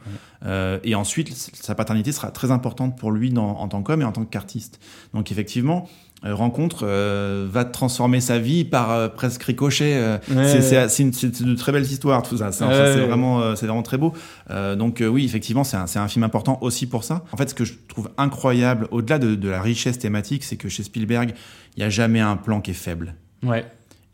[0.46, 4.04] Euh, et ensuite, sa paternité sera très importante pour lui dans- en tant qu'homme et
[4.04, 4.78] en tant qu'artiste.
[5.12, 5.88] Donc effectivement,
[6.24, 9.94] euh, Rencontre euh, va transformer sa vie par euh, presque ricochet.
[9.96, 12.52] euh, c'est- c'est c'est de très belles histoires, tout ça.
[12.52, 13.06] C'est Ouais, ouais.
[13.06, 14.12] vraiment, euh, c'est vraiment très beau.
[14.50, 17.24] Euh, donc oui, effectivement, c'est un, un film important aussi pour ça.
[17.32, 20.68] En fait, ce que je trouve incroyable, au-delà de, de la richesse thématique, c'est que
[20.68, 21.34] chez Spielberg,
[21.76, 23.14] il n'y a jamais un plan qui est faible.
[23.44, 23.64] Ouais.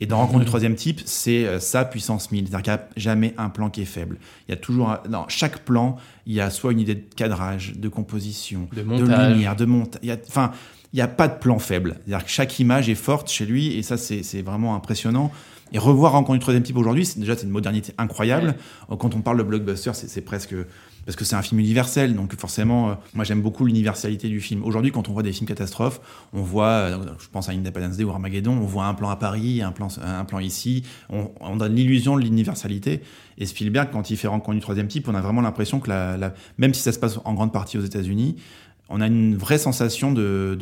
[0.00, 2.48] Et dans Rencontre du troisième type, c'est euh, sa puissance 1000.
[2.48, 4.18] C'est-à-dire qu'il n'y a jamais un plan qui est faible.
[4.48, 7.04] Il y a toujours, un- dans chaque plan, il y a soit une idée de
[7.14, 9.32] cadrage, de composition, De montage.
[9.32, 10.00] lumière, de montage.
[10.28, 10.50] Enfin,
[10.92, 11.96] il n'y a pas de plan faible.
[12.06, 15.30] C'est-à-dire que chaque image est forte chez lui et ça, c'est vraiment impressionnant.
[15.72, 18.54] Et revoir Rencontre du troisième type aujourd'hui, c'est déjà c'est une modernité incroyable.
[18.90, 20.54] Euh, Quand on parle de blockbuster, c'est presque
[21.06, 24.62] parce que c'est un film universel, donc forcément, euh, moi j'aime beaucoup l'universalité du film.
[24.64, 26.00] Aujourd'hui, quand on voit des films catastrophes,
[26.32, 29.16] on voit, euh, je pense à Independence Day ou Armageddon, on voit un plan à
[29.16, 33.02] Paris, un plan, un plan ici, on, on donne l'illusion de l'universalité.
[33.38, 36.34] Et Spielberg, quand il fait Rencontre du troisième type, on a vraiment l'impression que la,
[36.58, 38.36] même si ça se passe en grande partie aux États-Unis,
[38.88, 40.56] on a une vraie sensation de-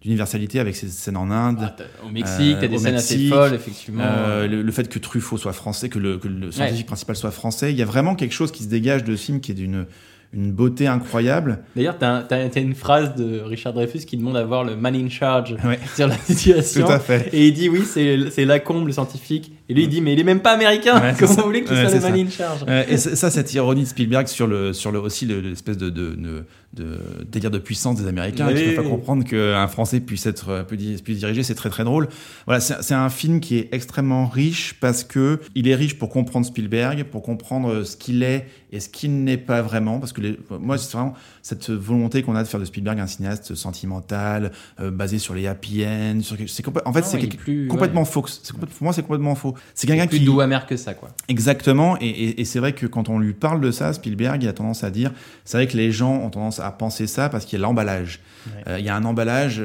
[0.00, 1.58] d'universalité avec ces scènes en Inde.
[1.78, 4.04] Ah, au Mexique, Euh, t'as des au scènes assez folles, effectivement.
[4.06, 7.30] Euh, le, le fait que Truffaut soit français, que le, que le scientifique principal soit
[7.32, 9.56] français, il y a vraiment quelque chose qui se dégage de ce film qui est
[9.56, 9.86] d'une
[10.34, 11.60] une beauté incroyable.
[11.74, 14.94] D'ailleurs, t'as t'as- t'as une phrase de Richard Dreyfus qui demande à voir le man
[14.94, 15.78] in charge Ouais.
[15.96, 16.84] sur la situation.
[16.86, 17.30] Tout à fait.
[17.32, 19.52] Et il dit oui, c'est c'est Lacombe, le scientifique.
[19.70, 21.00] Et lui, il dit mais il est même pas américain.
[21.00, 23.52] Ouais, Comment vous voulez qu'il Ouais, soit le man in charge Euh, et ça, cette
[23.52, 26.98] ironie de Spielberg sur le, sur le aussi le- l'espèce de, de, de, de
[27.30, 28.54] délire de puissance des Américains, Oui.
[28.54, 32.08] qui ne pas comprendre qu'un Français puisse être euh, puisse, diriger, c'est très très drôle.
[32.46, 36.46] Voilà, c'est un film qui est extrêmement riche parce que il est riche pour comprendre
[36.46, 39.98] Spielberg, pour comprendre euh, ce qu'il est et ce qu'il n'est pas vraiment.
[39.98, 43.06] Parce que les- moi, c'est vraiment cette volonté qu'on a de faire de Spielberg un
[43.06, 46.20] cinéaste sentimental, euh, basé sur les happy ends.
[46.22, 46.36] sur
[46.84, 48.24] en fait, Non, c'est quelque- plus- complètement faux.
[48.26, 49.54] C'est complètement- pour moi, c'est complètement faux.
[49.74, 51.10] C'est quelqu'un plus qui doux amer que ça, quoi.
[51.28, 54.48] Exactement, et, et- et c'est vrai que quand on lui parle de ça, Spielberg, il
[54.48, 55.12] a tendance à dire,
[55.44, 58.20] c'est vrai que les gens ont tendance à penser ça parce qu'il y a l'emballage.
[58.46, 58.62] Ouais.
[58.68, 59.62] Euh, il y a un emballage,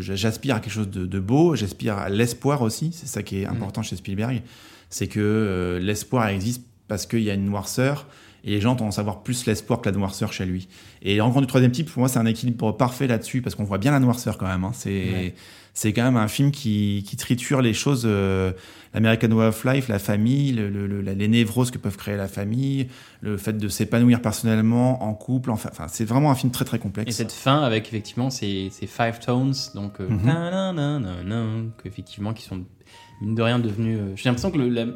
[0.00, 3.46] j'aspire à quelque chose de, de beau, j'aspire à l'espoir aussi, c'est ça qui est
[3.46, 4.42] important chez Spielberg,
[4.88, 8.06] c'est que euh, l'espoir existe parce qu'il y a une noirceur,
[8.42, 10.66] et les gens ont tendance à voir plus l'espoir que la noirceur chez lui.
[11.02, 13.78] Et Rencontre du troisième type, pour moi, c'est un équilibre parfait là-dessus, parce qu'on voit
[13.78, 14.64] bien la noirceur quand même.
[14.64, 14.72] hein.
[14.74, 15.34] C'est Ouais.
[15.74, 18.52] C'est quand même un film qui, qui triture les choses, euh,
[18.92, 22.26] l'American Way of Life, la famille, le- le- le- les névroses que peuvent créer la
[22.28, 22.88] famille,
[23.20, 27.08] le fait de s'épanouir personnellement, en couple, enfin, c'est vraiment un film très très complexe.
[27.08, 31.44] Et cette fin avec effectivement ces, ces five tones, donc euh, ta-na-na-na-na,
[31.78, 32.64] que, effectivement qui sont
[33.20, 33.98] mine de rien devenus.
[34.00, 34.86] euh, J'ai l'impression que le, la-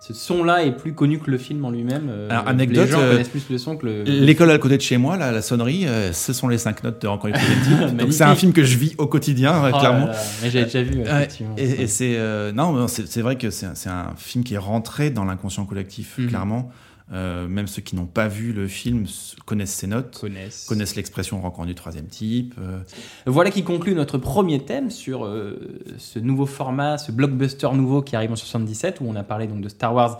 [0.00, 2.08] ce son-là est plus connu que le film en lui-même.
[2.08, 4.02] euh, anecdote, les gens euh, connaissent plus le son que le.
[4.04, 7.02] L'école à côté de chez moi, là, la sonnerie, euh, ce sont les cinq notes
[7.02, 7.38] de Rencontre.
[7.98, 10.06] Donc c'est un film que je vis au quotidien, euh, Oh clairement.
[10.06, 11.54] là, Mais j'avais déjà vu, effectivement.
[11.58, 14.58] et, et c'est euh, non, c'est vrai que c'est un- c'est un film qui est
[14.58, 16.28] rentré dans l'inconscient collectif, Mhm.
[16.28, 16.70] clairement.
[17.10, 19.06] Euh, même ceux qui n'ont pas vu le film
[19.46, 20.66] connaissent ses notes, connaissent.
[20.66, 22.54] connaissent l'expression rencontre du troisième type.
[22.60, 22.80] euh,
[23.24, 28.14] Voilà qui conclut notre premier thème sur euh, ce nouveau format, ce blockbuster nouveau qui
[28.14, 30.18] arrive en 77, où on a parlé donc de Star Wars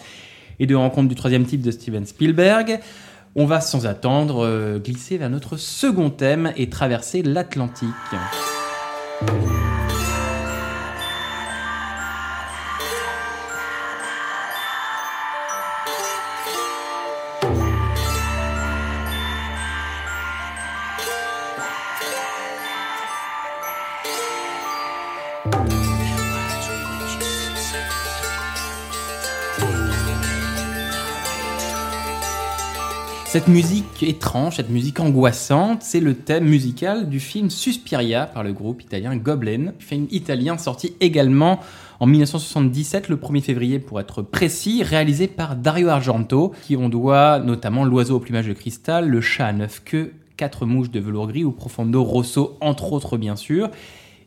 [0.61, 2.81] et de Rencontre du troisième type de Steven Spielberg.
[3.35, 7.87] On va sans attendre glisser vers notre second thème et traverser l'Atlantique.
[33.39, 38.53] Cette musique étrange, cette musique angoissante, c'est le thème musical du film Suspiria par le
[38.53, 41.61] groupe italien Goblin, film italien sorti également
[42.01, 47.39] en 1977, le 1er février pour être précis, réalisé par Dario Argento, qui on doit
[47.39, 51.29] notamment L'oiseau au plumage de cristal, Le chat à neuf queues, Quatre mouches de velours
[51.29, 53.71] gris ou Profondo Rosso, entre autres bien sûr,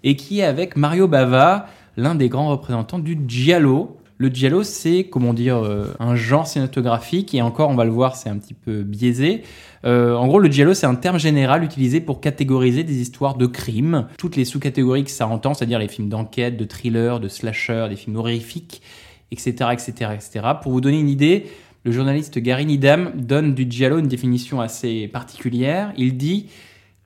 [0.06, 3.98] et qui est avec Mario Bava, l'un des grands représentants du giallo.
[4.22, 8.16] Le giallo, c'est, comment dire, euh, un genre cinématographique, et encore, on va le voir,
[8.16, 9.42] c'est un petit peu biaisé.
[9.84, 13.48] Euh, en gros, le giallo, c'est un terme général utilisé pour catégoriser des histoires de
[13.48, 17.88] crimes, toutes les sous-catégories que ça entend, c'est-à-dire les films d'enquête, de thriller, de slasher,
[17.90, 18.84] des films horrifiques,
[19.32, 20.46] etc., etc., etc.
[20.62, 21.48] Pour vous donner une idée,
[21.84, 25.94] le journaliste Gary Needham donne du giallo une définition assez particulière.
[25.98, 26.46] Il dit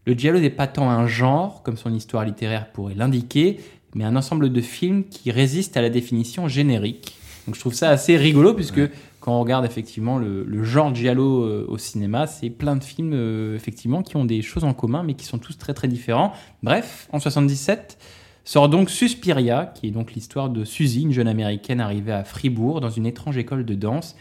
[0.07, 3.59] le giallo n'est pas tant un genre, comme son histoire littéraire pourrait l'indiquer,
[3.95, 7.17] mais un ensemble de films qui résistent à la définition générique.
[7.47, 8.81] Donc je trouve ça assez rigolo, puisque
[9.19, 13.13] quand on regarde effectivement le, le genre giallo euh, au cinéma, c'est plein de films
[13.13, 16.33] euh, effectivement qui ont des choses en commun, mais qui sont tous très très différents.
[16.61, 17.97] Bref, en 77
[18.43, 22.81] sort donc Suspiria, qui est donc l'histoire de Suzy, une jeune américaine arrivée à Fribourg
[22.81, 24.15] dans une étrange école de danse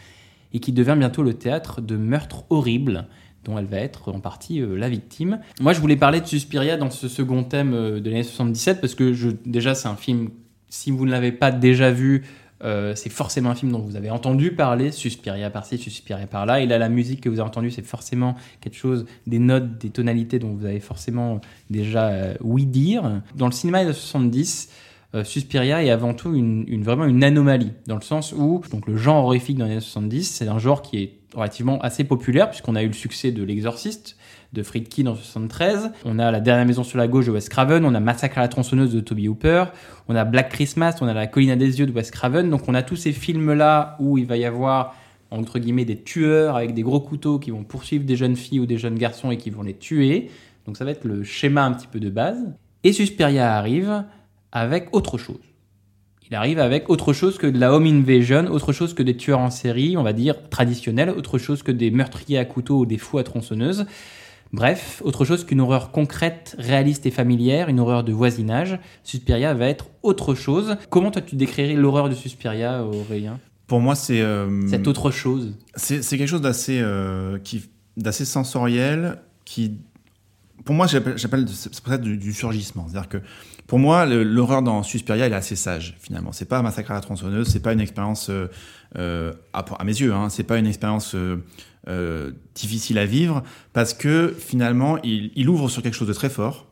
[0.53, 3.07] et qui devient bientôt le théâtre de meurtres horribles
[3.45, 5.39] dont elle va être en partie euh, la victime.
[5.61, 8.95] Moi, je voulais parler de Suspiria dans ce second thème euh, de l'année 77 parce
[8.95, 10.29] que je, déjà, c'est un film,
[10.67, 12.23] si vous ne l'avez pas déjà vu,
[12.63, 16.61] euh, c'est forcément un film dont vous avez entendu parler, Suspiria par-ci, Suspiria par-là.
[16.61, 19.89] Et là, la musique que vous avez entendue, c'est forcément quelque chose, des notes, des
[19.89, 23.21] tonalités dont vous avez forcément déjà oui dire.
[23.35, 24.84] Dans le cinéma de 70, euh,
[25.23, 29.25] Suspiria est avant tout une- vraiment une anomalie, dans le sens où donc le genre
[29.25, 32.83] horrifique dans les années 70, c'est un genre qui est relativement assez populaire, puisqu'on a
[32.83, 34.17] eu le succès de L'Exorciste,
[34.53, 37.83] de Friedkin en 73, on a La Dernière Maison sur la Gauche de Wes Craven,
[37.85, 39.65] on a Massacre à la tronçonneuse de Toby Hooper,
[40.07, 42.61] on a Black Christmas, on a La Colline à des yeux de Wes Craven, donc
[42.67, 44.95] on a tous ces films-là où il va y avoir
[45.31, 48.65] entre guillemets des tueurs avec des gros couteaux qui vont poursuivre des jeunes filles ou
[48.65, 50.29] des jeunes garçons et qui vont les tuer.
[50.65, 52.37] Donc ça va être le schéma un petit peu de base.
[52.85, 54.03] Et Suspiria arrive
[54.55, 55.41] avec autre chose.
[56.27, 59.39] Il arrive avec autre chose que de la home invasion, autre chose que des tueurs
[59.39, 62.97] en série, on va dire traditionnels, autre chose que des meurtriers à couteau ou des
[62.97, 63.85] fous à tronçonneuse.
[64.53, 68.79] Bref, autre chose qu'une horreur concrète, réaliste et familière, une horreur de voisinage.
[69.03, 70.77] Suspiria va être autre chose.
[70.89, 73.39] Comment toi tu décrirais l'horreur de Suspiria, Aurélien?
[73.67, 75.53] Pour moi, c'est euh, Cette autre chose.
[75.75, 77.65] c'est quelque chose d'assez euh, qui
[77.97, 79.79] d'assez sensoriel qui
[80.65, 83.21] pour moi j'appelle peut-être du, du surgissement c'est-à-dire que
[83.67, 86.31] pour moi l'horreur dans Suspiria elle est assez sage finalement.
[86.31, 88.47] C'est pas un massacre à la tronçonneuse c'est pas une expérience euh,
[88.97, 91.15] euh, à, mes yeux hein, c'est pas une expérience
[91.87, 96.67] euh, difficile à vivre parce que finalement il ouvre sur quelque chose de très fort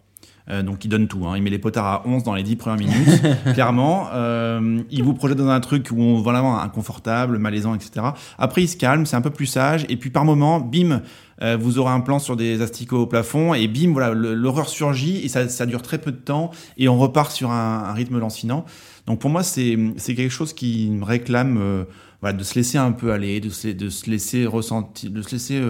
[0.49, 1.37] Euh, donc il donne tout, hein.
[1.37, 3.21] il met les potards à 11 dans les 10 premières minutes,
[3.53, 4.09] clairement.
[4.13, 8.07] Euh, il vous projette dans un truc où on vraiment inconfortable, malaisant, etc.
[8.37, 11.01] Après il se calme, c'est un peu plus sage, et puis par moment, bim,
[11.41, 15.23] euh, vous aurez un plan sur des asticots au plafond, et bim, voilà, l'horreur surgit,
[15.23, 18.19] et ça, ça dure très peu de temps, et on repart sur un, un rythme
[18.19, 18.65] lancinant.
[19.07, 21.85] Donc pour moi, c'est quelque chose qui me réclame euh,
[22.19, 25.31] voilà, de se laisser un peu aller, de se, de se laisser ressentir, de se
[25.31, 25.61] laisser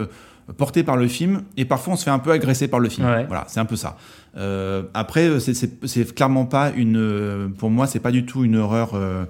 [0.58, 3.08] porter par le film, et parfois on se fait un peu agresser par le film.
[3.08, 3.26] Ouais.
[3.26, 3.98] Voilà, c'est un peu ça.
[4.38, 8.26] Euh, après, euh, c'est- c'est c'est clairement pas une, euh, pour moi, c'est pas du
[8.26, 9.26] tout une horreur, euh,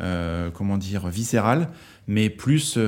[0.00, 1.68] euh, comment dire, viscérale,
[2.08, 2.84] mais plus, Moi,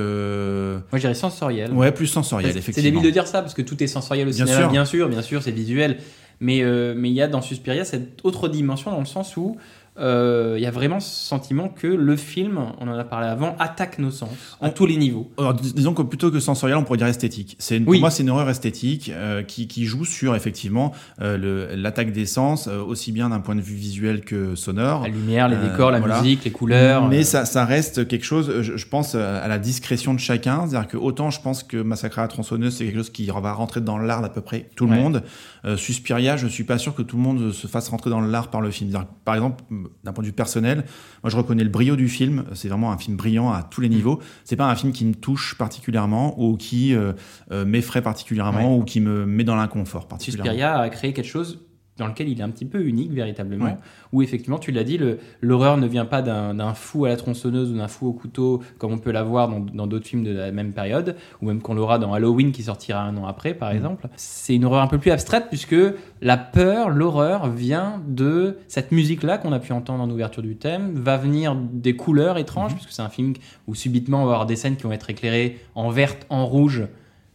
[0.93, 1.71] je dirais sensoriel.
[1.73, 2.89] ouais, plus sensorielle, C'est effectivement.
[2.89, 4.71] débile de dire ça parce que tout est sensoriel au Bien cinéma, sûr.
[4.71, 5.97] bien sûr, bien sûr, c'est visuel.
[6.41, 6.63] Mais
[6.95, 9.57] mais il y a dans Suspiria cette autre dimension dans le sens où
[9.99, 13.99] il y a vraiment ce sentiment que le film, on en a parlé avant, attaque
[13.99, 14.29] nos sens
[14.61, 15.29] à On- tous les niveaux.
[15.37, 17.55] Alors, dis- disons que plutôt que sensoriel, on pourrait dire esthétique.
[17.59, 17.83] C'est Oui.
[17.85, 22.25] Pour moi, c'est une horreur esthétique euh, qui, qui joue sur effectivement euh, l'attaque des
[22.25, 25.03] sens, euh, aussi bien d'un point de vue visuel que sonore.
[25.03, 26.21] La lumière, les Euh, décors, la voilà.
[26.21, 27.07] musique, les couleurs.
[27.07, 30.19] Mais euh, ça, ça reste quelque chose, je, je pense, euh, à la discrétion de
[30.19, 30.67] chacun.
[30.67, 33.53] C'est-à-dire que autant je pense que Massacre à la tronçonneuse, c'est quelque chose qui va
[33.53, 34.97] rentrer dans l'art d'à peu près tout le Ouais.
[34.99, 35.23] monde.
[35.65, 38.49] Euh, Suspiria, je suis pas sûr que tout le monde se fasse rentrer dans l'art
[38.49, 38.91] par le film.
[39.25, 39.63] Par exemple,
[40.03, 40.85] d'un point de vue personnel,
[41.23, 42.45] moi je reconnais le brio du film.
[42.53, 43.65] C'est vraiment un film brillant à Mm.
[43.71, 44.19] tous les niveaux.
[44.43, 47.13] C'est pas un film qui me touche particulièrement ou qui euh,
[47.51, 50.49] euh, m'effraie particulièrement ou qui me met dans l'inconfort particulièrement.
[50.51, 51.59] Suspiria a créé quelque chose
[51.99, 53.75] dans lequel il est un petit peu unique véritablement, Ouais.
[54.13, 54.99] où effectivement, tu l'as dit,
[55.41, 58.93] l'horreur ne vient pas d'un fou à la tronçonneuse ou d'un fou au couteau, comme
[58.93, 62.13] on peut l'avoir dans d'autres films de la même période, ou même qu'on l'aura dans
[62.13, 63.57] Halloween qui sortira un an après, Mm.
[63.57, 64.07] par exemple.
[64.15, 65.75] C'est une horreur un peu plus abstraite, puisque
[66.21, 70.91] la peur, l'horreur vient de cette musique-là qu'on a pu entendre en ouverture du thème,
[70.95, 72.41] va venir des couleurs Mm-hmm.
[72.41, 73.33] étranges, puisque c'est un film
[73.67, 76.83] où subitement on va avoir des scènes qui vont être éclairées en verte, en rouge,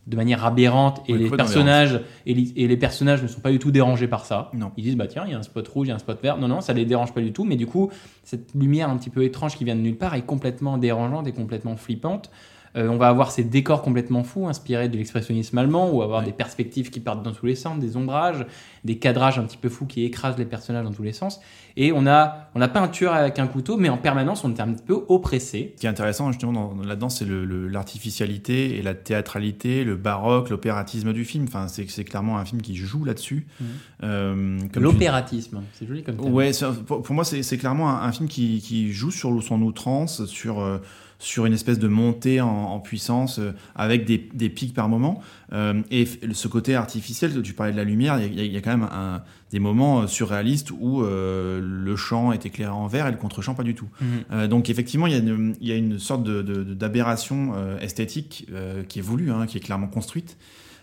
[0.07, 3.51] de manière aberrante, et Oui, les personnages et les, et les personnages ne sont pas
[3.51, 4.51] du tout dérangés par ça.
[4.53, 4.71] Non.
[4.77, 6.21] Ils disent bah tiens il y a un spot rouge, il y a un spot
[6.23, 6.37] vert.
[6.37, 7.45] Non non ça les dérange pas du tout.
[7.45, 7.91] Mais du coup
[8.23, 11.33] cette lumière un petit peu étrange qui vient de nulle part est complètement dérangeante et
[11.33, 12.31] complètement flippante.
[12.77, 16.27] Euh, on va avoir ces décors complètement fous, inspirés de l'expressionnisme allemand, ou avoir Ouais.
[16.27, 18.47] des perspectives qui partent dans tous les sens, des ombrages,
[18.85, 21.41] des cadrages un petit peu fous qui écrasent les personnages dans tous les sens.
[21.77, 24.55] Et on a, on n'a pas un tueur avec un couteau, mais en permanence on
[24.55, 25.73] est un petit peu oppressé.
[25.77, 29.97] Ce qui est intéressant justement dans- là-dedans, c'est le- le- l'artificialité et la théâtralité, le
[29.97, 31.45] baroque, l'opératisme du film.
[31.49, 33.47] Enfin, c'est clairement un film qui joue là-dessus.
[33.61, 33.67] Mhm.
[34.03, 36.33] Euh, tu- L'opératisme, c'est joli comme terme.
[36.33, 36.51] Ouais,
[36.87, 40.27] pour, pour moi, c'est c'est clairement un, un film qui, qui joue sur son outrance,
[40.27, 40.79] sur, euh,
[41.25, 45.23] sur une espèce de montée en, en puissance euh, avec des, des pics par moment.
[45.55, 48.57] Euh, et ce côté artificiel, tu parlais de la lumière, il y a, il y
[48.57, 52.87] a quand même un- des moments euh, surréalistes où euh, le champ est éclairé en
[52.89, 53.89] vert et le contre-champ pas du tout.
[54.01, 54.49] Mhm.
[54.49, 57.53] Donc effectivement, il y a une, il y a une sorte de- de- de- d'aberration
[57.57, 58.47] euh, esthétique
[58.89, 60.37] qui est voulue, hein, qui est clairement construite.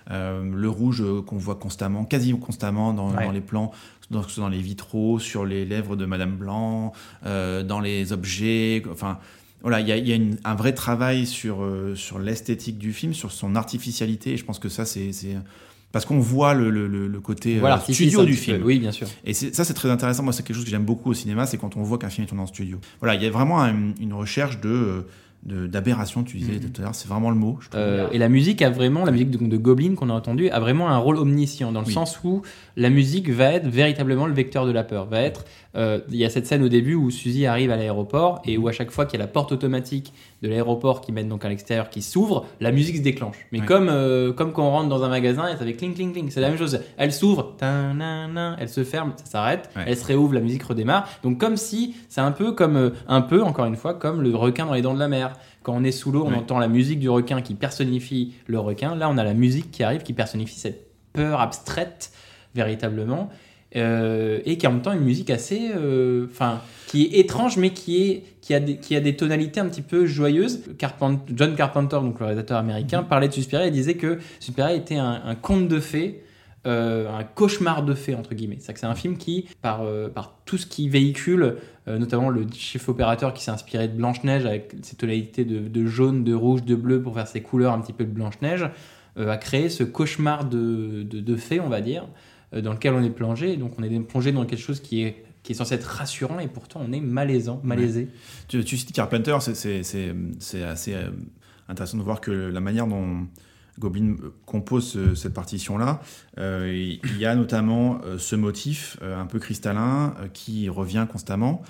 [0.10, 3.23] Le rouge qu'on voit constamment, quasi constamment dans, Ouais.
[3.25, 3.71] dans les plans,
[4.10, 6.91] dans, dans les vitraux, sur les lèvres de Madame Blanc,
[7.25, 8.84] euh, dans les objets.
[8.91, 9.19] Enfin,
[9.62, 12.78] voilà, il y a, il y a une- un vrai travail sur, euh, sur l'esthétique
[12.78, 14.34] du film, sur son artificialité.
[14.34, 15.12] Et je pense que ça, c'est
[15.91, 18.38] parce qu'on voit le, le- le- le côté Voilà, euh, studio du peu.
[18.38, 18.62] film.
[18.63, 19.08] Oui, bien sûr.
[19.26, 20.24] Et ça, c'est très intéressant.
[20.24, 22.24] Moi, c'est quelque chose que j'aime beaucoup au cinéma, c'est quand on voit qu'un film
[22.26, 22.80] est tourné en studio.
[23.02, 25.02] Voilà, il y a vraiment un- une recherche de euh,
[25.43, 27.58] de- d'aberration, tu disais tout à l'heure, c'est vraiment le mot.
[27.62, 27.69] Je.
[27.74, 30.60] Euh, et la musique a vraiment, la musique de, de Goblin qu'on a entendue, a
[30.60, 31.93] vraiment un rôle omniscient, dans le Oui.
[31.93, 32.43] sens où
[32.77, 35.05] la musique va être véritablement le vecteur de la peur.
[35.05, 38.41] Va être, euh, il y a cette scène au début où Suzy arrive à l'aéroport
[38.45, 41.27] et où à chaque fois qu'il y a la porte automatique de l'aéroport qui mène
[41.29, 43.38] donc à l'extérieur qui s'ouvre, la musique se déclenche.
[43.51, 43.65] Mais Ouais.
[43.65, 46.29] comme, euh, comme quand on rentre dans un magasin et ça fait cling cling cling,
[46.29, 46.79] c'est la même chose.
[46.97, 49.84] Elle s'ouvre, elle se ferme, ça s'arrête, Ouais.
[49.88, 51.07] elle se réouvre, la musique redémarre.
[51.23, 54.36] Donc comme si, c'est un peu comme, euh, un peu encore une fois, comme le
[54.36, 55.34] requin dans les dents de la mer.
[55.63, 56.38] Quand on est sous l'eau, on Ouais.
[56.38, 58.95] entend la musique du requin qui personnifie le requin.
[58.95, 62.12] Là, on a la musique qui arrive, qui personnifie cette peur abstraite,
[62.56, 63.30] véritablement.
[63.78, 65.70] Euh, et qui est en même temps une musique assez.
[65.74, 69.62] euh, Enfin, qui est étrange, mais qui, est, qui, a des, qui a des tonalités
[69.62, 70.64] un petit peu joyeuses.
[70.78, 74.98] Carpent- John Carpenter, donc le réalisateur américain, parlait de Suspiria et disait que Suspiria était
[74.98, 76.24] un, un conte de fées.
[76.68, 78.58] euh, un cauchemar de fées entre guillemets.
[78.60, 79.82] C'est que c'est un film qui, par,
[80.14, 81.56] par tout ce qui véhicule,
[81.88, 85.86] notamment le chef opérateur qui s'est inspiré de Blanche Neige avec ses tonalités de, de
[85.88, 88.70] jaune, de rouge, de bleu pour faire ses couleurs un petit peu de Blanche Neige,
[89.18, 92.06] a créé ce cauchemar de, de, de fées, on va dire,
[92.52, 93.58] dans lequel on est plongé.
[93.58, 96.48] Donc on est plongé dans quelque chose qui est qui est censé être rassurant et
[96.48, 98.10] pourtant on est malaisant, malaisé.
[98.48, 101.10] Tu, tu cites Carpenter, c'est assez euh,
[101.68, 103.28] intéressant de voir que la manière dont
[103.82, 106.02] Goblin euh, compose ce- cette partition-là,
[106.38, 106.72] euh,
[107.04, 111.62] il y a notamment euh, ce motif euh, un peu cristallin qui revient constamment.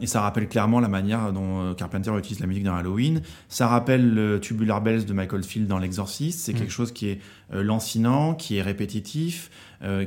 [0.00, 3.20] Et ça rappelle clairement la manière dont Carpenter utilise la musique dans Halloween.
[3.48, 6.40] Ça rappelle le Tubular Bells de Michael Field dans L'Exorciste.
[6.40, 6.56] C'est Mm.
[6.56, 7.20] quelque chose qui est
[7.52, 9.50] lancinant, qui est répétitif,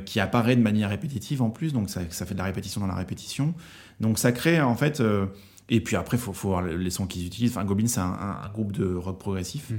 [0.04, 1.72] qui apparaît de manière répétitive en plus.
[1.72, 3.54] Donc ça, ça fait de la répétition dans la répétition.
[4.00, 5.02] Donc ça crée en fait.
[5.68, 7.50] et puis après, il faut, faut voir le- les sons qu'ils utilisent.
[7.50, 9.70] Enfin, Goblin, c'est un, un- un groupe de rock progressif.
[9.70, 9.74] Mm.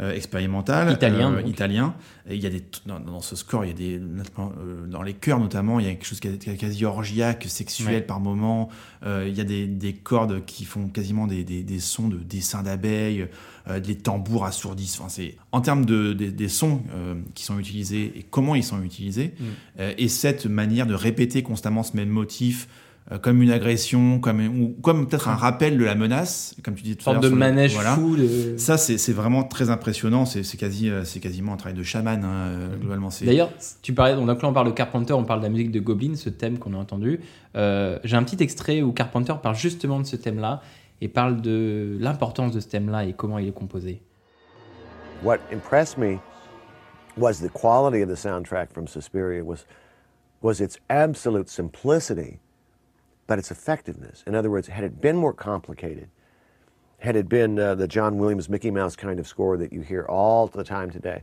[0.00, 1.48] Euh, expérimental Italien, euh, donc.
[1.50, 1.94] italien
[2.28, 5.02] et il y a des dans, dans ce score il y a des euh, dans
[5.02, 8.00] les chœurs notamment il y a quelque chose qui est quasi orgiaque sexuel Ouais.
[8.00, 8.70] par moment
[9.06, 12.62] il y a des, des cordes qui font quasiment des, des, des sons de dessins
[12.62, 13.28] d'abeilles,
[13.82, 14.44] des tambours.
[14.44, 16.80] Enfin, c'est en termes de, des- des sons
[17.34, 19.82] qui sont utilisés et comment ils sont utilisés, Mm.
[19.98, 22.66] et cette manière de répéter constamment ce même motif.
[23.12, 26.84] Euh, comme une agression, comme, ou comme peut-être un rappel de la menace, comme tu
[26.86, 27.22] Une tout à sorte l'heure.
[27.24, 27.94] de le- manège voilà.
[27.96, 28.16] fou.
[28.16, 30.24] de- Ça, c'est vraiment très impressionnant.
[30.24, 33.10] C'est quasi, euh, c'est quasiment un travail de chaman, hein, euh, globalement.
[33.10, 33.50] C'est- D'ailleurs,
[33.82, 36.14] tu parlais, donc là on parle de Carpenter, on parle de la musique de Goblin,
[36.16, 37.20] ce thème qu'on a entendu.
[37.56, 40.62] Euh, J'ai un petit extrait où Carpenter parle justement de ce thème-là
[41.00, 44.00] et parle de l'importance de ce thème-là et comment il est composé.
[45.22, 46.16] What impressed me
[47.16, 49.66] was the quality of the soundtrack from Suspiria was
[50.42, 52.38] was its absolute simplicity,
[53.26, 54.22] but its effectiveness.
[54.26, 56.08] In other words, had it been more complicated,
[56.98, 60.04] had it been uh, the John Williams Mickey Mouse kind of score that you hear
[60.08, 61.22] all the time today,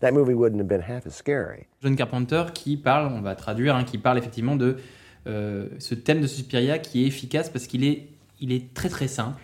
[0.00, 1.68] that movie wouldn't have been half as scary.
[1.82, 4.78] John Carpenter qui parle, on va traduire, hein, qui parle effectivement de
[5.26, 8.08] euh, ce thème de Suspiria qui est efficace parce qu'il est,
[8.40, 9.40] il est très très simple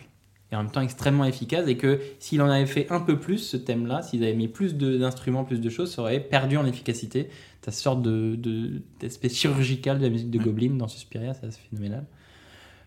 [0.51, 3.39] et en même temps extrêmement efficace et que s'il en avait fait un peu plus
[3.39, 6.65] ce thème-là, s'ils avaient mis plus de- d'instruments, plus de choses, ça aurait perdu en
[6.67, 7.29] efficacité.
[7.61, 11.47] T'as ce sorte de, de- d'aspect chirurgical de la musique de Goblin dans Suspiria, c'est
[11.47, 12.05] assez phénoménal.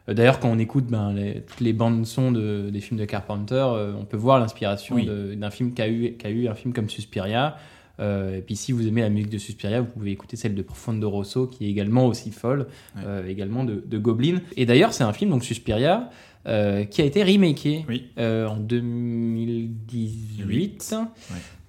[0.10, 3.06] Euh, D'ailleurs, quand on écoute ben, les- toutes les bandes son de, des films de
[3.06, 5.06] Carpenter, euh, on peut voir l'inspiration Oui.
[5.06, 7.58] de- d'un film qu'a eu, qu'a eu un film comme Suspiria.
[8.00, 10.62] Euh, et puis si vous aimez la musique de Suspiria, vous pouvez écouter celle de
[10.62, 13.02] Profondo Rosso, qui est également aussi folle, Ouais.
[13.06, 14.40] euh, également de, de Goblin.
[14.58, 16.10] Et d'ailleurs, c'est un film, donc Suspiria,
[16.48, 18.06] euh, qui a été remaké Oui.
[18.18, 20.96] en 2018 Huit.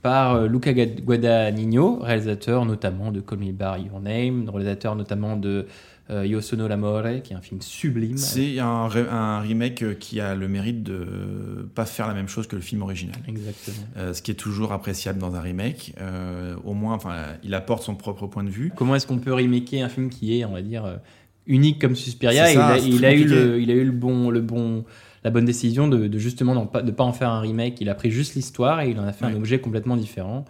[0.01, 5.67] par Luca Guadagnino, réalisateur notamment de Call Me By Your Name, réalisateur notamment de
[6.13, 8.19] euh, Io Sono l'amore, qui est un film sublime.
[8.19, 12.29] C'est un, re- un remake euh, qui a le mérite de pas faire la même
[12.29, 13.17] chose que le film original.
[13.27, 13.87] Exactement.
[13.97, 15.95] Euh, ce qui est toujours appréciable dans un remake.
[16.01, 18.71] Euh, au moins, enfin, il apporte son propre point de vue.
[18.77, 21.01] Comment est-ce qu'on peut remaker un film qui est, on va dire,
[21.47, 24.41] unique comme Suspiria ça, il, a, il eu le, il a eu le bon, le
[24.41, 24.85] bon,
[25.25, 27.81] la bonne décision de, de justement ne pas, de pas en faire un remake.
[27.81, 30.45] Il a pris juste l'histoire et il en a fait un objet complètement différent.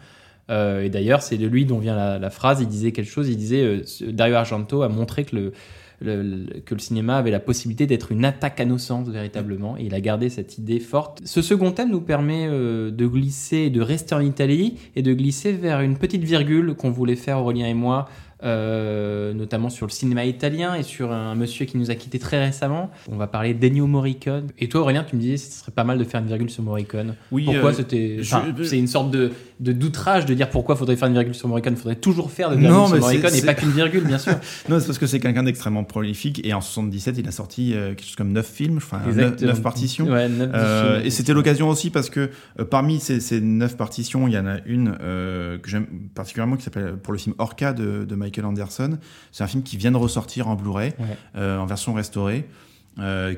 [0.50, 2.60] Euh, et d'ailleurs, c'est de lui dont vient la, la phrase.
[2.60, 3.28] Il disait quelque chose.
[3.28, 3.82] Il disait euh,
[4.12, 5.52] Dario Argento a montré que le,
[6.64, 9.76] que le cinéma avait la possibilité d'être une attaque à nos sens véritablement.
[9.78, 11.20] Et il a gardé cette idée forte.
[11.24, 15.52] Ce second thème nous permet euh, de glisser, de rester en Italie et de glisser
[15.52, 18.08] vers une petite virgule qu'on voulait faire Aurélien et moi.
[18.44, 22.44] euh, notamment sur le cinéma italien et sur un monsieur qui nous a quitté très
[22.44, 22.90] récemment.
[23.08, 24.48] On va parler d'Ennio Morricone.
[24.58, 26.50] Et toi, Aurélien, tu me disais que ce serait pas mal de faire une virgule
[26.50, 27.14] sur Morricone.
[27.30, 28.16] Oui, Pourquoi euh, c'était.
[28.18, 29.30] je- enfin, je- C'est une sorte de,
[29.62, 31.76] de d'outrage de dire pourquoi faudrait faire une virgule sur Morricone.
[31.76, 34.32] Faudrait toujours faire de virgule Non, sur Morricone et pas qu'une virgule, bien sûr.
[34.68, 37.90] Non, c'est parce que c'est quelqu'un d'extrêmement prolifique et en 77, il a sorti euh,
[37.94, 39.54] quelque chose comme 9 films, enfin 9, Exactement.
[39.62, 40.06] partitions.
[40.10, 41.06] Ouais, neuf Euh, films.
[41.06, 44.46] et c'était l'occasion aussi parce que euh, parmi ces, ces neuf partitions, il y en
[44.46, 48.98] a une que j'aime particulièrement qui s'appelle pour le film Orca de, de Michael Anderson.
[49.30, 51.42] C'est un film qui vient de ressortir en Blu-ray Ouais.
[51.56, 52.46] en version restaurée,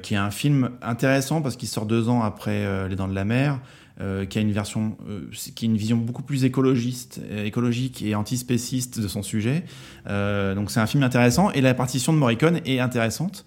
[0.03, 3.25] qui est un film intéressant parce qu'il sort deux ans après Les Dents de la
[3.25, 3.59] Mer.
[4.01, 5.21] Euh, qui a une version, euh,
[5.55, 9.65] qui a une vision beaucoup plus écologiste, euh, écologique et antispéciste de son sujet.
[10.07, 13.45] Donc c'est un film intéressant et la partition de Morricone est intéressante.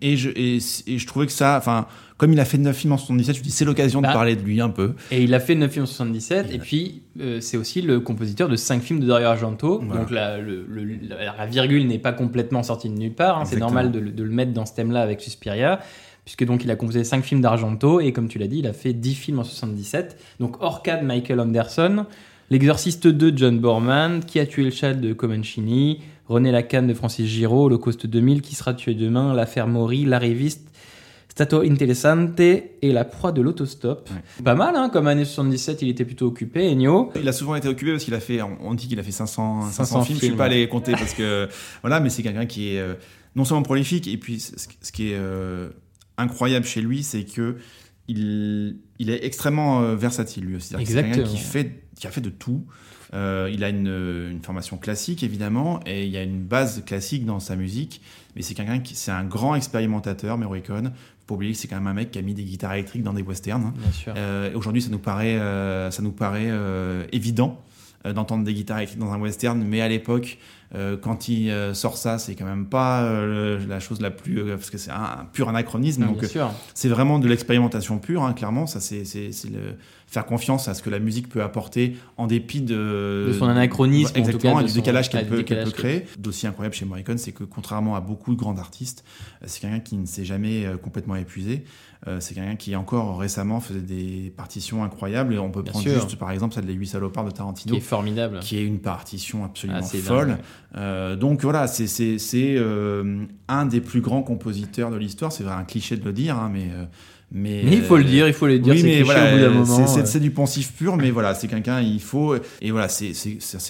[0.00, 2.92] Et, je, et, et je trouvais que ça, enfin, comme il a fait 9 films
[2.92, 4.08] en 77, je me dis c'est l'occasion Bah.
[4.08, 4.94] de parler de lui un peu.
[5.10, 8.48] Et il a fait 9 films en 77, et puis euh, c'est aussi le compositeur
[8.48, 9.80] de 5 films de Dario Argento.
[9.82, 10.00] Voilà.
[10.02, 13.38] Donc la, le- le- la- la virgule n'est pas complètement sortie de nulle part.
[13.38, 13.44] hein.
[13.46, 15.80] C'est normal de le mettre dans ce thème-là avec Suspiria,
[16.28, 18.74] puisque donc il a composé 5 films d'Argento, et comme tu l'as dit, il a
[18.74, 20.18] fait 10 films en 77.
[20.40, 22.04] Donc Orca de Michael Anderson,
[22.50, 26.92] L'Exorciste 2 de John Borman, Qui a tué le chat de Comencini, René Lacan de
[26.92, 30.68] Francis Giraud, Holocauste 2000, Qui sera tué demain, L'affaire Maury, L'arriviste,
[31.30, 34.10] Stato Interessante et La proie de l'autostop.
[34.44, 37.10] Pas mal, hein, comme année 77, il était plutôt occupé, Ennio.
[37.18, 39.62] Il a souvent été occupé parce qu'il a fait, on dit qu'il a fait 500,
[39.62, 40.16] 500, 500 films.
[40.16, 40.56] Je films, suis pas ouais.
[40.56, 41.48] allé compter parce que
[41.80, 42.96] voilà, mais c'est quelqu'un qui est euh,
[43.34, 44.52] non seulement prolifique et puis ce,
[44.82, 45.70] ce qui est euh,
[46.18, 47.56] incroyable chez lui, c'est que
[48.08, 50.74] il, il est extrêmement euh, versatile lui aussi.
[50.78, 52.64] C'est quelqu'un qui fait, qui a fait de tout.
[53.14, 53.86] Euh, il a une,
[54.30, 58.02] une formation classique évidemment et il y a une base classique dans sa musique,
[58.36, 60.92] mais c'est quelqu'un qui c'est un grand expérimentateur, Morricone.
[61.20, 63.02] faut pas oublier que c'est quand même un mec qui a mis des guitares électriques
[63.02, 63.64] dans des westerns.
[63.64, 63.74] hein.
[63.78, 64.12] Bien sûr.
[64.16, 67.62] Euh, Aujourd'hui, ça nous paraît, euh, ça nous paraît euh, évident
[68.06, 70.57] euh, d'entendre des guitares électriques dans un western, mais à l'époque, euh,
[71.00, 74.56] quand il euh, sort ça, c'est quand même pas euh, la chose la plus, euh,
[74.56, 76.02] parce que c'est un, un pur anachronisme.
[76.04, 76.50] Non, donc, euh, sûr.
[76.74, 78.66] c'est vraiment de l'expérimentation pure, hein, clairement.
[78.66, 79.02] Ça, c'est
[79.50, 83.46] le faire confiance à ce que la musique peut apporter en dépit de, De son
[83.46, 85.72] anachronisme, en tout exactement, cas, et du son- décalage ah, qu'elle du peut, décalage qu'elle
[85.74, 86.06] peut créer.
[86.18, 89.04] D'aussi incroyable chez Morricone, c'est que contrairement à beaucoup de grands artistes,
[89.42, 91.64] euh, c'est quelqu'un qui ne s'est jamais euh, complètement épuisé.
[92.06, 95.34] Euh, c'est quelqu'un qui encore récemment faisait des partitions incroyables.
[95.34, 95.94] Et on peut Bien prendre sûr.
[96.00, 98.38] juste par exemple celle des Huit salopards de Tarantino, Qui est formidable.
[98.38, 100.28] qui est une partition absolument Ah, folle.
[100.28, 100.38] dingue.
[100.76, 101.86] Euh, donc voilà, c'est
[102.56, 105.32] euh, un des plus grands compositeurs de l'histoire.
[105.32, 106.84] C'est vrai un cliché de le dire, hein, mais euh,
[107.30, 108.72] mais Mais il faut le dire, il faut le dire.
[108.72, 113.12] oui, c'est voilà, du poncif pur, mais voilà, c'est quelqu'un, il faut et voilà, c'est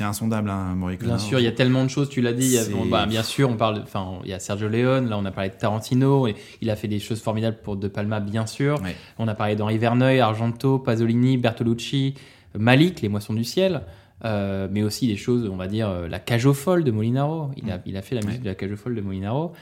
[0.05, 1.09] insondable, hein, Morricone.
[1.09, 2.47] Bien sûr, il y a tellement de choses, tu l'as dit.
[2.47, 4.68] il y a- C'est- bon, bah, bien sûr, on parle, enfin, il y a Sergio
[4.68, 7.76] Leone, là on a parlé de Tarantino, et il a fait des choses formidables pour
[7.76, 8.80] De Palma, bien sûr.
[8.80, 8.95] Ouais.
[9.18, 12.14] On a parlé d'Henri Verneuil, Argento, Pasolini, Bertolucci,
[12.57, 13.82] Malik, Les Moissons du Ciel,
[14.25, 17.51] euh, mais aussi des choses, on va dire, euh, la cage aux folles de Molinaro.
[17.57, 19.53] Il a, il a fait la musique de la cage aux folles de Molinaro.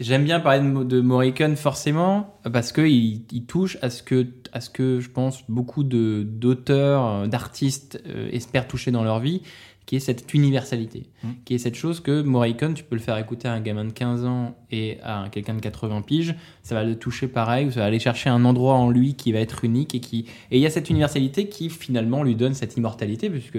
[0.00, 4.60] J'aime bien parler de, de Morricone forcément, parce qu'il il touche à ce que, à
[4.60, 9.42] ce que je pense beaucoup d'auteurs, euh, d'artistes euh, espèrent toucher dans leur vie,
[9.86, 11.28] qui est cette universalité, Mm.
[11.46, 13.90] qui est cette chose que Morricone, tu peux le faire écouter à un gamin de
[13.90, 17.70] 15 ans et à un- quelqu'un de 80 piges, ça va le toucher pareil, ou
[17.72, 20.58] ça va aller chercher un endroit en lui qui va être unique et qui et
[20.58, 23.58] il y a cette universalité qui finalement lui donne cette immortalité puisque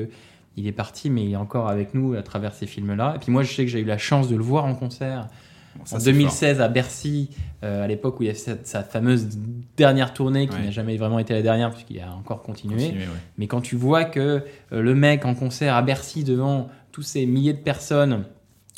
[0.60, 3.14] il est parti mais il est encore avec nous à travers ces films-là.
[3.16, 5.28] Et puis moi je sais que j'ai eu la chance de le voir en concert
[5.76, 7.30] Bon, ça, en c'est 2016 à Bercy,
[7.64, 9.28] euh, à l'époque où il y a cette, sa fameuse
[9.78, 10.64] dernière tournée qui Ouais.
[10.66, 12.86] n'a jamais vraiment été la dernière puisqu'il a encore continué.
[12.88, 12.96] Ouais.
[13.38, 14.20] Mais quand tu vois que
[14.72, 18.24] euh, le mec en concert à Bercy devant tous ces milliers de personnes,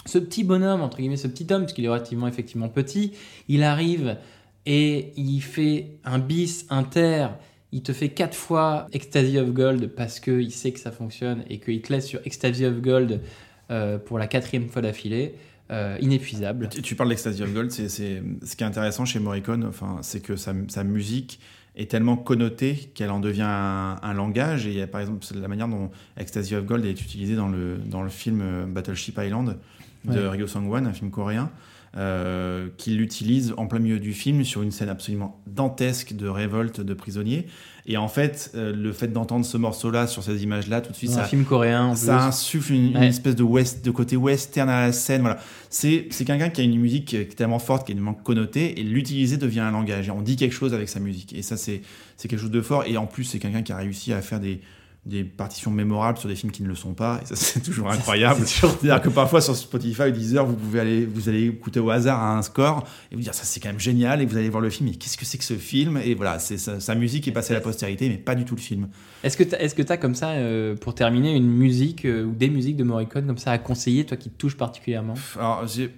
[0.05, 3.13] ce petit bonhomme, entre guillemets, ce petit homme, parce qu'il est relativement effectivement petit,
[3.47, 4.17] il arrive
[4.65, 7.27] et il fait un bis inter,
[7.71, 11.59] il te fait quatre fois Ecstasy of Gold parce qu'il sait que ça fonctionne et
[11.59, 13.21] qu'il te laisse sur Ecstasy of Gold
[13.69, 15.35] euh, pour la quatrième fois d'affilée,
[15.71, 16.67] euh, inépuisable.
[16.69, 20.21] Tu, tu parles d'Ecstasy of Gold, c'est ce qui est intéressant chez Morricone, enfin, c'est
[20.21, 21.39] que sa, sa musique
[21.77, 24.67] est tellement connotée qu'elle en devient un, un langage.
[24.67, 27.35] Et il y a, par exemple, c'est la manière dont Ecstasy of Gold est utilisé
[27.37, 29.57] dans le, dans le film euh, Battleship Island
[30.03, 30.27] de Ouais.
[30.27, 31.49] Ryo Sang-won, un film coréen,
[31.97, 36.79] euh, qui l'utilise en plein milieu du film sur une scène absolument dantesque de révolte
[36.79, 37.47] de prisonniers.
[37.85, 41.09] Et en fait, euh, le fait d'entendre ce morceau-là sur ces images-là, tout de suite,
[41.09, 42.25] Dans ça, un film coréen en ça plus.
[42.27, 45.21] insuffle une, espèce de, west, de côté western à la scène.
[45.21, 45.39] Voilà.
[45.69, 48.79] C'est c'est quelqu'un qui a une musique qui est tellement forte, qui est tellement connotée,
[48.79, 50.07] et l'utiliser devient un langage.
[50.07, 51.33] Et on dit quelque chose avec sa musique.
[51.33, 51.81] Et ça, c'est
[52.15, 52.85] c'est quelque chose de fort.
[52.85, 54.61] Et en plus, c'est quelqu'un qui a réussi à faire des,
[55.05, 57.19] des partitions mémorables sur des films qui ne le sont pas.
[57.23, 58.41] Et ça, c'est toujours incroyable.
[58.45, 62.23] C'est-à-dire que parfois sur Spotify ou Deezer, vous pouvez aller, vous allez écouter au hasard
[62.23, 64.69] un score et vous dire ça c'est quand même génial et vous allez voir le
[64.69, 64.89] film.
[64.89, 65.99] Mais qu'est-ce que c'est que ce film?
[66.03, 68.55] Et voilà, c'est sa, sa musique est passée à la postérité, mais pas du tout
[68.55, 68.89] le film.
[69.23, 72.33] Est-ce que tu est-ce que as comme ça, euh, pour terminer, une musique euh, ou
[72.33, 75.15] des musiques de Morricone comme ça à conseiller, toi qui te touche particulièrement?
[75.35, 75.91] Alors, j'ai-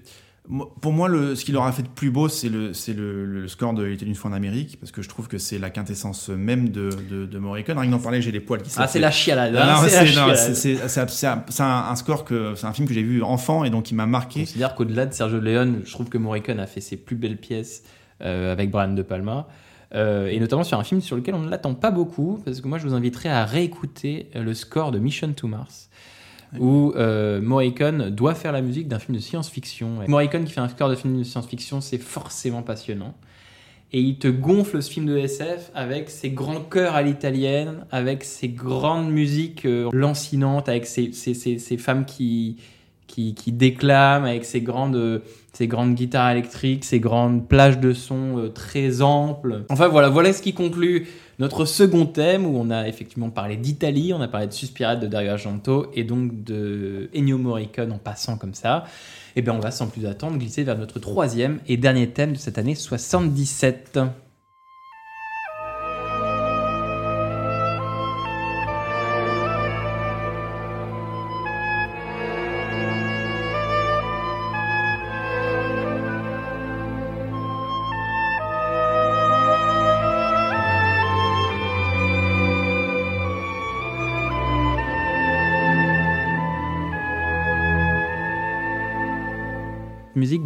[0.81, 3.25] pour moi, le, ce qui leur a fait de plus beau, c'est le, c'est le,
[3.25, 5.57] le score de Il était une fois en Amérique, parce que je trouve que c'est
[5.57, 7.77] la quintessence même de, de, de Morricone.
[7.77, 9.55] Rien que d'en parler, j'ai les poils qui Ah, c'est la chialade.
[11.07, 14.05] c'est un- score que c'est un film que j'ai vu enfant et donc qui m'a
[14.05, 14.41] marqué.
[14.41, 17.83] considère qu'au-delà de Sergio Leone, je trouve que Morricone a fait ses plus belles pièces
[18.21, 19.47] euh, avec Brian De Palma.
[19.95, 22.67] Euh, et notamment sur un film sur lequel on ne l'attend pas beaucoup, parce que
[22.67, 25.89] moi je vous inviterai à réécouter euh, le score de Mission to Mars,
[26.59, 29.99] où euh, Morricone doit faire la musique d'un film de science-fiction.
[30.07, 33.13] Morricone qui fait un score de film de science-fiction, c'est forcément passionnant.
[33.95, 38.23] Et il te gonfle ce film de SF avec ses grands chœurs à l'italienne, avec
[38.23, 41.11] ses grandes musiques euh, lancinantes, avec ses,
[41.77, 42.57] femmes qui,
[43.05, 45.19] qui, qui déclament, avec ses grandes, euh,
[45.53, 49.63] ses grandes guitares électriques, ses grandes plages de son euh, très amples.
[49.69, 51.07] Enfin voilà, voilà ce qui conclut
[51.39, 55.07] notre second thème où on a effectivement parlé d'Italie, on a parlé de Suspirat de
[55.07, 58.85] Dario Argento et donc de Ennio Morricone en passant comme ça.
[59.35, 62.37] Et bien on va sans plus attendre glisser vers notre troisième et dernier thème de
[62.37, 63.99] cette année 77.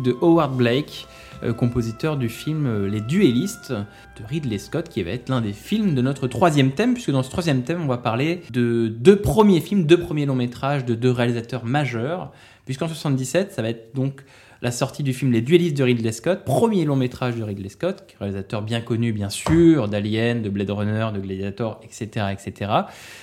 [0.03, 1.07] De Howard Blake,
[1.43, 5.53] euh, compositeur du film euh, Les Duellistes de Ridley Scott, qui va être l'un des
[5.53, 9.17] films de notre troisième thème, puisque dans ce troisième thème, on va parler de deux
[9.17, 12.31] premiers films, deux premiers longs métrages de deux réalisateurs majeurs,
[12.67, 14.25] Puisqu'en 77, ça va être donc
[14.61, 18.03] la sortie du film Les Duellistes de Ridley Scott, premier long métrage de Ridley Scott,
[18.19, 22.27] réalisateur bien connu bien sûr, d'Alien, de Blade Runner, de Gladiator, etc.
[22.31, 22.71] etc.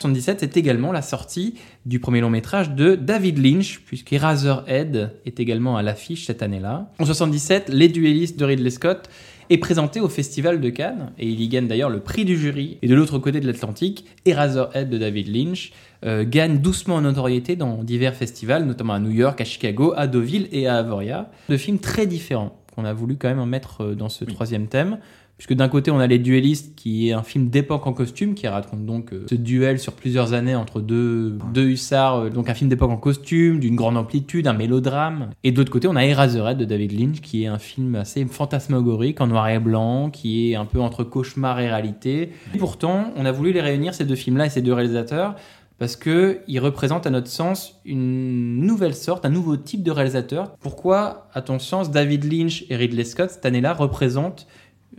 [0.01, 1.55] 77, c'est également la sortie
[1.87, 6.91] du premier long métrage de David Lynch, puisqu'Eraserhead est également à l'affiche cette année-là.
[6.99, 9.09] En 77, Les Duellistes de Ridley Scott
[9.51, 12.79] est présenté au Festival de Cannes, et il y gagne d'ailleurs le prix du jury.
[12.83, 15.73] Et de l'autre côté de l'Atlantique, Eraserhead de David Lynch
[16.05, 20.07] euh, gagne doucement en notoriété dans divers festivals, notamment à New York, à Chicago, à
[20.07, 21.31] Deauville et à Avoria.
[21.49, 24.67] Deux films très différents qu'on a voulu quand même en mettre euh, dans ce troisième
[24.67, 24.99] thème.
[25.37, 28.47] Puisque d'un côté, on a Les Duellistes, qui est un film d'époque en costume, qui
[28.47, 32.55] raconte donc euh, ce duel sur plusieurs années entre deux, deux hussards, euh, donc un
[32.55, 35.31] film d'époque en costume, d'une grande amplitude, un mélodrame.
[35.43, 38.25] Et de l'autre côté, on a Eraserhead de David Lynch, qui est un film assez
[38.27, 42.31] fantasmagorique, en noir et blanc, qui est un peu entre cauchemar et réalité.
[42.55, 45.35] Et pourtant, on a voulu les réunir, ces deux films-là et ces deux réalisateurs,
[45.79, 50.57] parce que ils représentent à notre sens une nouvelle sorte, un nouveau type de réalisateur.
[50.57, 54.47] Pourquoi, à ton sens, David Lynch et Ridley Scott cette année-là représentent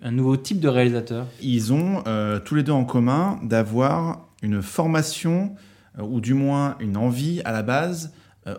[0.01, 1.25] un nouveau type de réalisateur?
[1.41, 5.55] Ils ont euh, tous les deux en commun d'avoir une formation,
[5.97, 8.13] euh, ou du moins une envie à la base,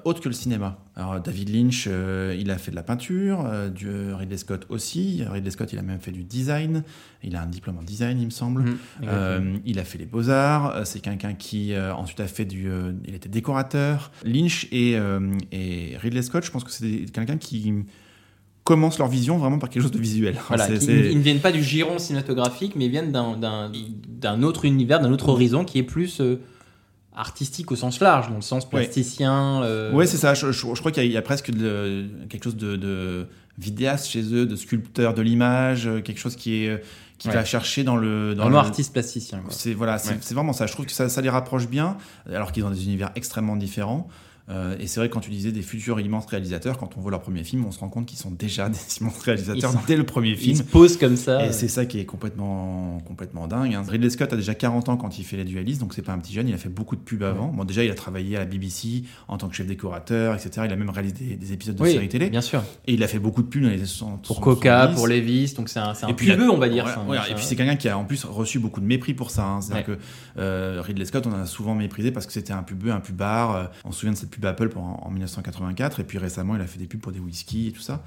[0.05, 0.79] autre que le cinéma.
[0.97, 5.23] Alors David Lynch, euh, il a fait de la peinture, euh, du, Ridley Scott aussi.
[5.25, 6.83] Ridley Scott, il a même fait du design.
[7.23, 8.65] Il a un diplôme en design, il me semble.
[9.05, 10.75] Euh, il a fait les beaux-arts.
[10.75, 12.69] Euh, C'est quelqu'un qui euh, ensuite a fait du...
[12.69, 14.11] euh, il était décorateur.
[14.25, 15.21] Lynch et, euh,
[15.53, 17.73] et Ridley Scott, je pense que c'est quelqu'un qui
[18.65, 20.37] commence leur vision vraiment par quelque chose de visuel.
[20.49, 23.71] Voilà, ils ne viennent pas du giron cinématographique, mais ils viennent d'un- d'un
[24.09, 26.41] d'un autre univers, d'un autre horizon qui est plus euh,
[27.17, 29.63] artistique au sens large, dans le sens plasticien.
[29.63, 30.35] euh, Ouais, c'est ça.
[30.35, 32.77] Je, je- je crois qu'il y, a- il y a presque de- quelque chose de,
[32.77, 33.27] de
[33.59, 36.83] vidéaste chez eux, de sculpteur de l'image, euh, quelque chose qui est
[37.19, 37.35] qui Ouais.
[37.35, 39.43] va chercher dans le dans Vraiment le- artiste plasticien.
[39.49, 40.19] C'est voilà, c'est Ouais.
[40.21, 40.67] c'est vraiment ça.
[40.67, 41.97] Je trouve que ça, ça les rapproche bien,
[42.31, 44.07] alors qu'ils ont des univers extrêmement différents.
[44.49, 47.11] Euh, et c'est vrai que quand tu disais des futurs immenses réalisateurs, quand on voit
[47.11, 49.85] leur premier film, on se rend compte qu'ils sont déjà des immenses réalisateurs Ils sont-
[49.87, 50.57] dès le premier Ils film.
[50.57, 51.45] se posent comme ça.
[51.47, 53.75] Et c'est ça qui est complètement, complètement dingue.
[53.75, 53.83] hein.
[53.89, 56.19] Ridley Scott a déjà 40 ans quand il fait Les Dualistes, donc c'est pas un
[56.19, 56.49] petit jeune.
[56.49, 57.49] Il a fait beaucoup de pubs avant.
[57.49, 60.63] Bon, déjà, il a travaillé à la BBC en tant que chef décorateur, etc.
[60.67, 62.31] Il a même réalisé des, des épisodes de oui, séries télé.
[62.31, 62.63] bien sûr.
[62.87, 64.27] Et il a fait beaucoup de pubs dans les années 60.
[64.27, 64.97] Pour Coca, 70.
[64.97, 66.87] pour Levis, donc c'est un, un pubeux, on va dire.
[66.89, 67.05] Ça.
[67.31, 69.45] et puis c'est quelqu'un qui a en plus reçu beaucoup de mépris pour ça.
[69.45, 69.61] hein.
[69.61, 69.99] C'est-à-dire que
[70.39, 73.57] euh, Ridley Scott, on en a souvent méprisé parce que c'était un pubeux, un pubard.
[73.57, 76.01] Euh, on se souvient de cette pub Apple pour- en, en 1984.
[76.01, 78.05] Et puis récemment, il a fait des pubs pour des whisky et tout ça.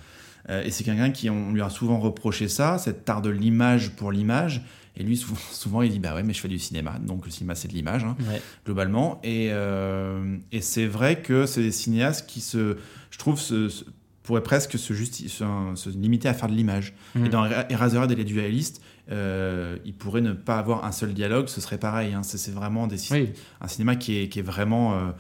[0.50, 3.92] Euh, et c'est quelqu'un qui, on lui a souvent reproché ça, cette art de l'image
[3.92, 4.62] pour l'image.
[4.96, 6.98] Et lui, souvent, souvent, il dit Bah ouais, mais je fais du cinéma.
[7.06, 8.04] Donc le cinéma, c'est de l'image.
[8.06, 8.42] hein Ouais.
[8.66, 9.20] globalement.
[9.24, 12.78] Et, euh, et c'est vrai que c'est des cinéastes qui se,
[13.12, 13.84] je trouve, se, se-
[14.24, 15.28] pourraient presque se, se,
[15.76, 16.94] se limiter à faire de l'image.
[17.16, 17.26] Mhm.
[17.26, 21.14] Et dans Era- Eraserhead et les dualistes, euh, ils pourraient ne pas avoir un seul
[21.16, 22.14] dialogue, ce serait pareil.
[22.14, 22.22] hein.
[22.24, 24.94] C'est vraiment des, Oui, un cinéma qui est, qui est vraiment.
[24.94, 25.12] euh,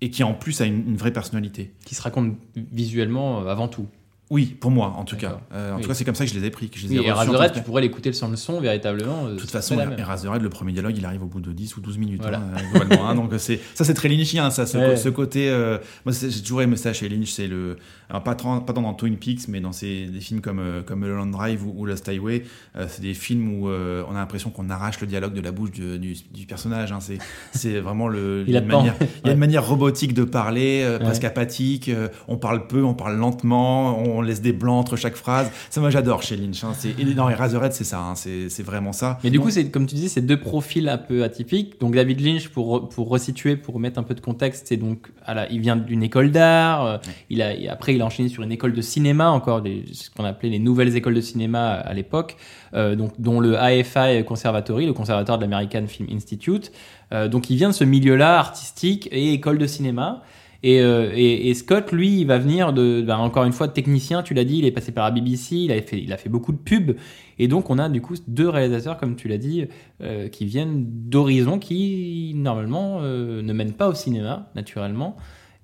[0.00, 1.72] et qui en plus a une, vraie personnalité.
[1.84, 3.86] qui se raconte visuellement euh, avant tout.
[4.28, 5.38] Oui, pour moi en tout cas.
[5.54, 5.82] Euh, en Oui.
[5.82, 6.68] tout cas, c'est comme ça que je les ai pris.
[6.68, 9.26] Que je les ai et Razorhead, tu pourrais l'écouter sans le son, véritablement.
[9.26, 9.78] euh, De toute façon.
[9.96, 12.22] Eraserhead, le premier dialogue, il arrive au bout de 10 ou 12 minutes.
[12.22, 12.38] Voilà.
[12.38, 13.14] hein, euh, globalement, hein.
[13.14, 14.96] donc c'est ça, c'est très lynchien, ça, ce, Ouais.
[14.96, 15.48] ce côté.
[15.48, 17.30] euh, moi, j'ai toujours aimé ça chez Lynch.
[17.30, 17.76] C'est le,
[18.10, 20.82] alors pas, tant- pas tant dans Twin Peaks, mais dans ces, des films comme euh,
[20.82, 22.42] comme Mulholland Drive ou, ou Lost Highway.
[22.88, 25.98] c'est des films où on a l'impression qu'on arrache le dialogue de la bouche du,
[26.00, 26.90] du, du personnage.
[26.90, 26.98] hein.
[27.00, 27.18] C'est
[27.52, 28.44] c'est vraiment le.
[28.48, 31.04] Il a une manière, il y a une manière robotique de parler, euh, Ouais.
[31.04, 31.90] presque apathique.
[32.26, 35.50] on parle peu, on parle lentement, on laisse des blancs entre chaque phrase.
[35.70, 36.62] Ça, moi, j'adore chez Lynch.
[36.64, 36.72] hein.
[36.76, 38.00] C'est, et non, Eraserhead, c'est ça.
[38.00, 38.14] hein.
[38.14, 39.18] C'est vraiment ça.
[39.24, 41.80] Mais du coup, c'est comme tu dis, c'est deux profils un peu atypiques.
[41.80, 45.34] Donc David Lynch, pour pour resituer, pour mettre un peu de contexte, c'est donc à
[45.34, 46.84] la- il vient d'une école d'art.
[46.86, 46.98] euh,
[47.30, 50.10] Il a et après il a enchaîné sur une école de cinéma, encore des, ce
[50.10, 52.36] qu'on appelait les nouvelles écoles de cinéma à l'époque,
[52.74, 56.72] euh, donc dont le AFI Conservatory, le conservatoire de l'American Film Institute.
[57.12, 60.22] Euh, donc il vient de ce milieu-là artistique et école de cinéma.
[60.62, 64.34] Et, euh, et, Scott, lui, il va venir de, ben, encore une fois, technicien, tu
[64.34, 66.52] l'as dit, il est passé par la BBC, il a, fait, il a fait beaucoup
[66.52, 66.96] de pubs.
[67.38, 69.66] Et donc, on a du coup deux réalisateurs, comme tu l'as dit,
[70.02, 75.16] euh, qui viennent d'horizons qui, normalement, euh, ne mènent pas au cinéma, naturellement.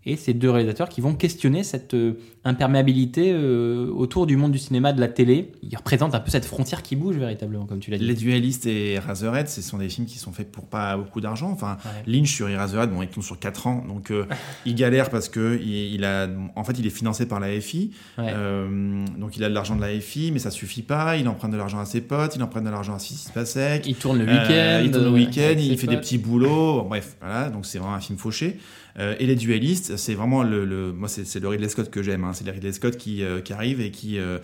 [0.05, 4.59] Et ces deux réalisateurs qui vont questionner cette euh, imperméabilité euh, autour du monde du
[4.59, 5.53] cinéma, de la télé.
[5.63, 8.05] Ils représentent un peu cette frontière qui bouge véritablement, comme tu l'as dit.
[8.05, 11.51] Les Dualistes et Eraserhead, ce sont des films qui sont faits pour pas beaucoup d'argent.
[11.51, 12.13] Enfin, Ouais.
[12.13, 14.27] Lynch sur Eraserhead, bon, il tourne sur 4 ans, donc euh,
[14.67, 17.93] il galère parce que il, il a, en fait, il est financé par la FI,
[18.19, 18.27] Ouais.
[18.35, 21.17] Euh, donc il a de l'argent de la FI, mais ça suffit pas.
[21.17, 23.87] Il emprunte de l'argent à ses potes, il emprunte de l'argent à Sissi Spacek.
[23.87, 24.83] Il tourne le Euh, week-end.
[24.85, 26.83] il tourne le euh, week-end, il fait des petits boulots.
[26.83, 28.59] Bon, bref, voilà, donc c'est vraiment un film fauché.
[28.99, 32.25] Euh, et les dualistes, c'est vraiment le, le- moi c'est le Ridley Scott que j'aime.
[32.25, 32.33] hein.
[32.35, 34.39] C'est le Ridley Scott qui euh, qui arrive et qui euh,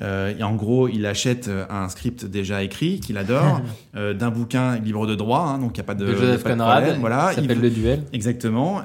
[0.00, 3.60] euh, et en gros il achète un script déjà écrit qu'il adore
[3.94, 6.98] d'un bouquin libre de droit, hein, donc il y a pas de, de Joseph Conrad,
[7.00, 7.32] voilà.
[7.34, 8.02] s'appelle Le Duel.
[8.12, 8.82] Exactement.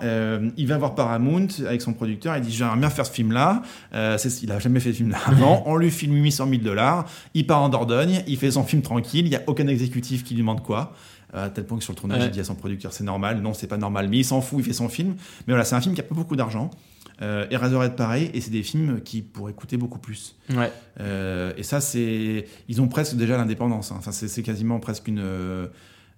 [0.57, 2.35] Il va voir Paramount avec son producteur.
[2.37, 3.61] Il dit J'aimerais bien faire ce film-là.
[3.95, 5.63] Euh, c'est- il a jamais fait ce film-là avant.
[5.65, 7.05] On lui filme 800 000 dollars.
[7.33, 8.21] Il part en Dordogne.
[8.27, 9.25] Il fait son film tranquille.
[9.25, 10.93] Il n'y a aucun exécutif qui lui demande quoi.
[11.37, 12.25] Euh, à tel point que sur le tournage, Ouais.
[12.27, 13.41] il dit à son producteur C'est normal.
[13.41, 14.07] Non, c'est pas normal.
[14.09, 14.59] Mais il s'en fout.
[14.59, 15.15] Il fait son film.
[15.47, 16.69] Mais voilà, c'est un film qui a pas beaucoup d'argent.
[17.21, 18.29] Euh, Eraserhead, pareil.
[18.33, 20.35] Et c'est des films qui pourraient coûter beaucoup plus.
[20.55, 20.71] Ouais.
[20.99, 22.45] Euh, et ça, c'est.
[22.69, 23.91] Ils ont presque déjà l'indépendance.
[23.91, 23.95] hein.
[23.99, 25.19] Enfin, c'est quasiment presque une.
[25.19, 25.67] euh,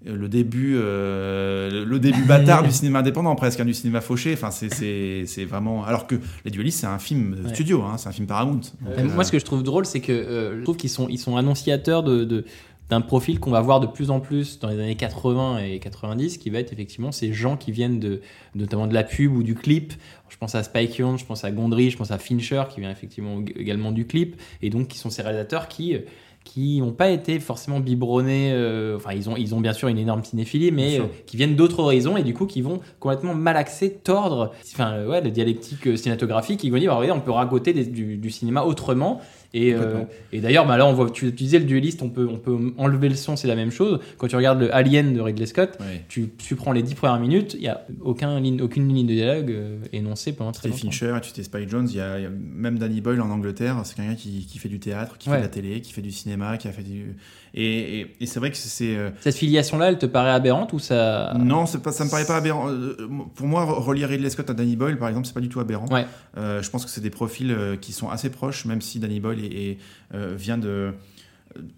[0.06, 4.34] le début, le début bâtard du cinéma indépendant, presque, hein, du cinéma fauché.
[4.34, 5.84] Enfin, c'est- c'est c'est vraiment.
[5.84, 6.16] Alors que
[6.46, 7.54] Les Duelistes, c'est un film Ouais.
[7.54, 8.62] studio, hein, c'est un film Paramount.
[8.82, 11.18] Donc, Et Moi, ce que je trouve drôle, c'est que je trouve qu'ils sont, ils
[11.20, 12.46] sont annonciateurs de, de-
[12.90, 16.38] d'un profil qu'on va voir de plus en plus dans les années 80 et 90,
[16.40, 18.22] qui va être effectivement ces gens qui viennent de,
[18.56, 19.94] notamment de la pub ou du clip.
[20.30, 22.92] Je pense à Spike Jonze, je pense à Gondry, je pense à Fincher, qui vient
[22.92, 26.00] effectivement également du clip, et donc qui sont ces réalisateurs qui euh,
[26.46, 30.00] qui n'ont pas été forcément biberonnés, euh, enfin ils ont, ils ont bien sûr une
[30.00, 33.92] énorme cinéphilie, mais euh, qui viennent d'autres horizons et du coup qui vont complètement malaxer,
[33.92, 37.86] tordre, enfin ouais, le dialectique cinématographique, ils vont dire, bah, regardez, on peut ragoter des-
[37.86, 39.20] du, du cinéma autrement.
[39.54, 42.28] Et, euh, et d'ailleurs, bah, là, on voit, tu, tu disais le dueliste, on peut,
[42.30, 44.00] on peut enlever le son, c'est la même chose.
[44.20, 45.78] Quand tu regardes le Alien de Ridley Scott,
[46.08, 49.14] tu, tu prends les dix premières minutes, il n'y a aucun ligne, aucune ligne de
[49.14, 50.82] dialogue euh, énoncée pendant très longtemps.
[50.82, 53.22] Fincher, et tu t'es Spike Jones, il y, a, il y a même Danny Boyle
[53.22, 55.36] en Angleterre, c'est quelqu'un qui, qui fait du théâtre, qui Ouais.
[55.38, 57.16] fait de la télé, qui fait du cinéma, qui a fait du.
[57.54, 58.96] Et, et, et c'est vrai que c'est.
[58.96, 62.38] euh, Cette filiation-là, elle te paraît aberrante ou ça Non, pas, ça me paraît pas
[62.38, 62.70] aberrant.
[62.70, 62.96] Euh,
[63.36, 65.88] Pour moi, relier Ridley Scott à Danny Boyle, par exemple, c'est pas du tout aberrant.
[65.88, 66.06] Ouais.
[66.38, 69.20] Euh, je pense que c'est des profils euh, qui sont assez proches, même si Danny
[69.20, 69.78] Boyle est, est,
[70.14, 70.94] euh, vient de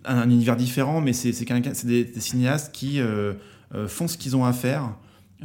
[0.05, 1.31] un, un univers différent, mais c'est
[1.85, 3.33] des, des cinéastes qui euh,
[3.73, 4.89] euh, font ce qu'ils ont à faire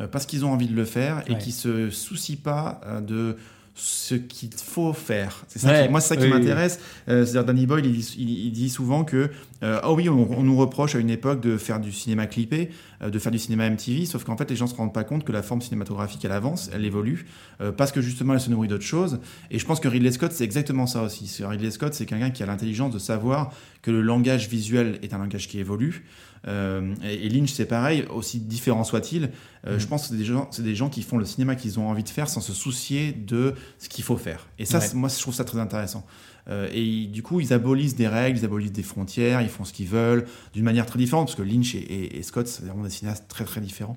[0.01, 1.39] euh, parce qu'ils ont envie de le faire et Ouais.
[1.39, 3.37] qui se soucient pas euh, de
[3.79, 5.45] ce qu'il faut faire.
[5.49, 5.85] C'est ça Ouais.
[5.85, 6.81] qui- moi, c'est ça qui Oui, oui, m'intéresse.
[7.09, 9.29] Euh, C'est-à-dire, Danny Boyle, il, dit- il- il dit souvent que,
[9.63, 12.71] euh, ah oui, on, on nous reproche à une époque de faire du cinéma clippé,
[13.03, 15.25] euh, de faire du cinéma MTV, sauf qu'en fait, les gens se rendent pas compte
[15.25, 17.27] que la forme cinématographique, elle avance, elle évolue,
[17.61, 19.21] euh, parce que justement, elle se nourrit d'autres choses.
[19.51, 21.31] Et je pense que Ridley Scott, c'est exactement ça aussi.
[21.45, 23.53] Ridley Scott, c'est quelqu'un qui a l'intelligence de savoir
[23.83, 26.05] que le langage visuel est un langage qui évolue.
[26.49, 29.31] Euh, et, et Lynch, c'est pareil, aussi différent soit-il.
[29.67, 31.79] euh, Je pense que c'est des, gens, c'est des gens qui font le cinéma qu'ils
[31.81, 34.47] ont envie de faire sans se soucier de ce qu'il faut faire.
[34.59, 34.87] Et ça, Ouais.
[34.95, 36.07] moi, je trouve ça très intéressant.
[36.49, 39.73] Euh, et du coup, ils abolissent des règles, ils abolissent des frontières, ils font ce
[39.73, 42.85] qu'ils veulent d'une manière très différente, parce que Lynch et, et- et Scott, c'est vraiment
[42.85, 43.97] des cinéastes très très différents.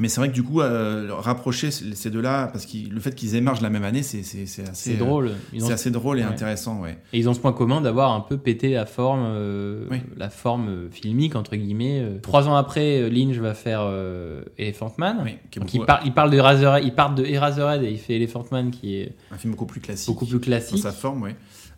[0.00, 3.34] Mais c'est vrai que du coup, euh, rapprocher ces deux-là, parce que le fait qu'ils
[3.36, 4.20] émergent la même année, c'est
[4.66, 5.28] assez, drôle.
[5.28, 6.28] Euh, c'est assez drôle et Ouais.
[6.28, 6.96] intéressant, ouais.
[7.12, 9.98] Et ils ont ce point commun d'avoir un peu pété la forme, euh, Oui.
[10.16, 12.02] la forme filmique entre guillemets.
[12.22, 15.18] Trois ans après, Lynch va faire euh, Elephant Man.
[15.22, 17.98] Oui, qui beaucoup- il, parle, il parle de Eraserhead, il part de Eraserhead et il
[17.98, 20.08] fait Elephant Man qui est un film beaucoup plus classique.
[20.08, 20.78] beaucoup plus dans classique.
[20.78, 21.36] sa forme, ouais.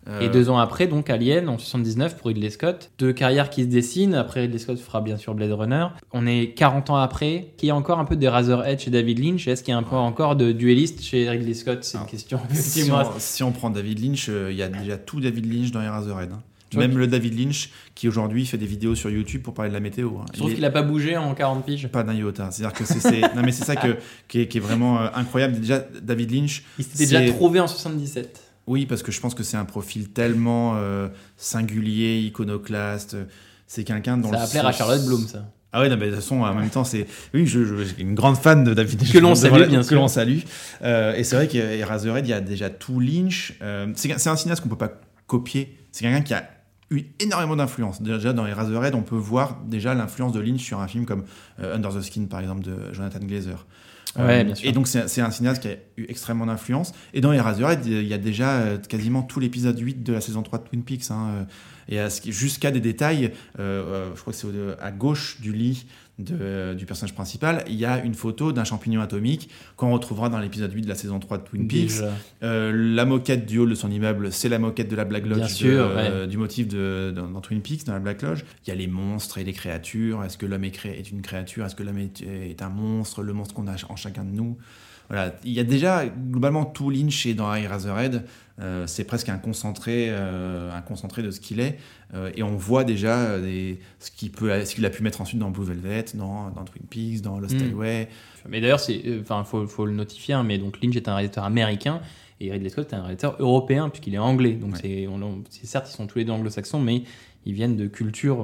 [0.09, 2.91] Euh, Et deux ans après, donc Alien en 79 pour Ridley Scott.
[2.99, 4.15] Deux carrières qui se dessinent.
[4.15, 5.85] Après, Ridley Scott fera bien sûr Blade Runner.
[6.11, 7.53] On est 40 ans après.
[7.57, 9.77] Qu'il y a encore un peu de Razorhead chez David Lynch Est-ce qu'il y a
[9.77, 12.39] un peu encore de dueliste chez Ridley Scott C'est une question.
[12.51, 15.71] Si on, si on prend David Lynch, euh, il y a déjà tout David Lynch
[15.71, 16.31] dans Eraserhead.
[16.33, 16.41] hein.
[16.69, 19.69] Tu vois Même le David Lynch qui aujourd'hui fait des vidéos sur YouTube pour parler
[19.69, 20.09] de la météo.
[20.19, 20.25] hein.
[20.33, 21.87] Je trouve qu'il a pas bougé en 40 piges.
[21.87, 22.49] pas d'un iota.
[22.51, 23.95] C'est-à-dire que c'est, non mais c'est ça que,
[24.27, 25.59] qui, est, qui est vraiment euh, incroyable.
[25.59, 26.63] Déjà, David Lynch.
[26.79, 28.41] Il s'était déjà trouvé en 77.
[28.67, 33.17] Oui, parce que je pense que c'est un profil tellement euh, singulier, iconoclaste.
[33.67, 35.45] C'est quelqu'un dont Ça va plaire à Charlotte Bloom, ça.
[35.75, 37.07] Ah ouais, non, mais de toute façon, en même temps, c'est.
[37.33, 39.11] Oui, je, je, je suis une grande fan de David Lynch.
[39.11, 39.95] Que l'on salue, bien que sûr.
[39.99, 40.39] l'on salue.
[40.83, 43.55] Euh, et c'est vrai qu'Eraserhead, il y a déjà tout Lynch.
[43.63, 45.79] Euh, c'est c'est un cinéaste qu'on peut pas copier.
[45.91, 46.47] C'est quelqu'un qui a
[46.91, 48.03] eu énormément d'influence.
[48.03, 51.23] Déjà, dans Eraserhead, on peut voir déjà l'influence de Lynch sur un film comme
[51.59, 53.65] euh, Under the Skin, par exemple, de Jonathan Glazer.
[54.17, 54.69] Ouais, bien sûr.
[54.69, 56.93] Et donc, c'est c'est un cinéaste qui a eu extrêmement d'influence.
[57.13, 60.43] Et dans Eraserhead, il y a déjà euh, quasiment tout l'épisode 8 de la saison
[60.43, 61.09] 3 de Twin Peaks.
[61.09, 61.43] hein, euh,
[61.89, 64.47] et jusqu'à des détails, euh, euh, je crois que c'est
[64.81, 65.85] à gauche du lit
[66.19, 70.37] de- du personnage principal, il y a une photo d'un champignon atomique qu'on retrouvera dans
[70.37, 72.03] l'épisode 8 de la saison 3 de Twin Peaks.
[72.43, 75.37] Euh, la moquette du hall de son immeuble, c'est la moquette de la Black Lodge,
[75.39, 78.43] Bien de- sûr, euh, du motif de, dans, dans Twin Peaks, dans la Black Lodge.
[78.65, 80.23] Il y a les monstres et les créatures.
[80.23, 81.65] Est-ce que l'homme est, une créature?
[81.65, 83.23] Est-ce que l'homme est, est un monstre?
[83.23, 84.55] Le monstre qu'on a en chacun de nous
[85.13, 88.25] voilà, il y a déjà globalement tout Lynch et dans Eraserhead,
[88.59, 91.77] euh, c'est presque un concentré, euh, un concentré de ce qu'il est,
[92.15, 95.65] Euh, et on voit déjà euh, des- ce qu'il a pu mettre ensuite dans Blue
[95.65, 97.63] Velvet, dans, dans Twin Peaks, dans Lost Mm.
[97.63, 98.07] Highway.
[98.47, 101.43] Mais d'ailleurs, euh, enfin, faut, faut le notifier, hein, mais donc Lynch est un réalisateur
[101.43, 102.01] américain
[102.39, 104.51] et Ridley Scott est un réalisateur européen puisqu'il est anglais.
[104.53, 105.07] Donc Ouais.
[105.49, 107.01] c'est, certes ils sont tous les deux anglo-saxons, mais
[107.47, 108.43] ils viennent de cultures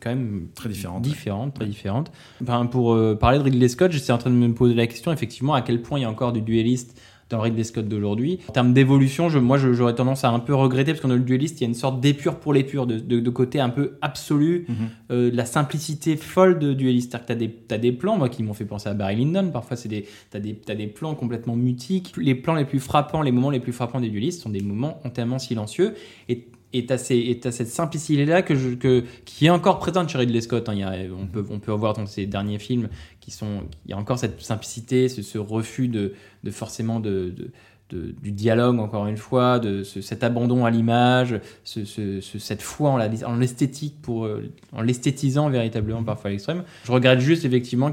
[0.00, 2.10] quand même Très différentes, différentes, très différentes.
[2.42, 5.12] Enfin, pour euh, parler de Ridley Scott, j'étais en train de me poser la question,
[5.12, 8.38] effectivement, à quel point il y a encore du dueliste dans le Ridley Scott d'aujourd'hui.
[8.48, 11.20] En termes d'évolution, je, moi, j'aurais tendance à un peu regretter, parce que dans le
[11.20, 13.98] dueliste, il y a une sorte d'épure pour l'épure, de, de, de côté un peu
[14.00, 14.74] absolu, Mhm.
[15.10, 17.10] euh, de la simplicité folle de dueliste.
[17.12, 19.50] C'est-à-dire que des, t'as des plans, moi, qui m'ont fait penser à Barry Lyndon.
[19.50, 22.14] Parfois, des, t'as des, plans complètement mutiques.
[22.16, 24.98] Les plans les plus frappants, les moments les plus frappants des duelistes sont des moments
[25.04, 25.96] entièrement silencieux.
[26.30, 30.68] Et et t'as cette simplicité-là que je, que, qui est encore présente chez Ridley Scott.
[30.68, 30.74] hein.
[30.74, 32.88] Y a- on, peut, on peut voir dans ses derniers films
[33.20, 33.62] qui sont.
[33.86, 36.12] Il y a encore cette simplicité, ce, ce refus de,
[36.44, 37.50] de forcément de, de-
[37.90, 42.38] de- du dialogue, encore une fois, de ce- cet abandon à l'image, ce- ce- ce-
[42.38, 44.42] cette foi en l'esthétique, pour euh,
[44.72, 46.64] en l'esthétisant véritablement parfois à l'extrême.
[46.84, 47.90] Je regrette juste effectivement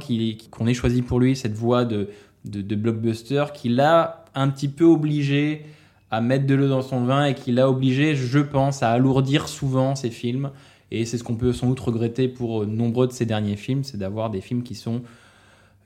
[0.51, 2.09] qu'on ait choisi pour lui cette voie de,
[2.43, 5.65] de, de blockbuster qui l'a un petit peu obligé
[6.11, 9.47] à mettre de l'eau dans son vin et qui l'a obligé, je pense, à alourdir
[9.47, 10.51] souvent ses films.
[10.91, 13.83] Et c'est ce qu'on peut sans doute regretter pour euh, nombreux de ses derniers films,
[13.83, 15.01] c'est d'avoir des films qui sont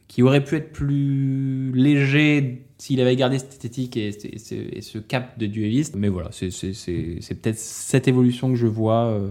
[0.10, 5.46] qui auraient pu être plus légers s'il avait gardé cette esthétique et, ce- cap de
[5.46, 5.96] dueliste.
[5.96, 9.30] Mais voilà, c'est peut-être cette évolution que je vois euh,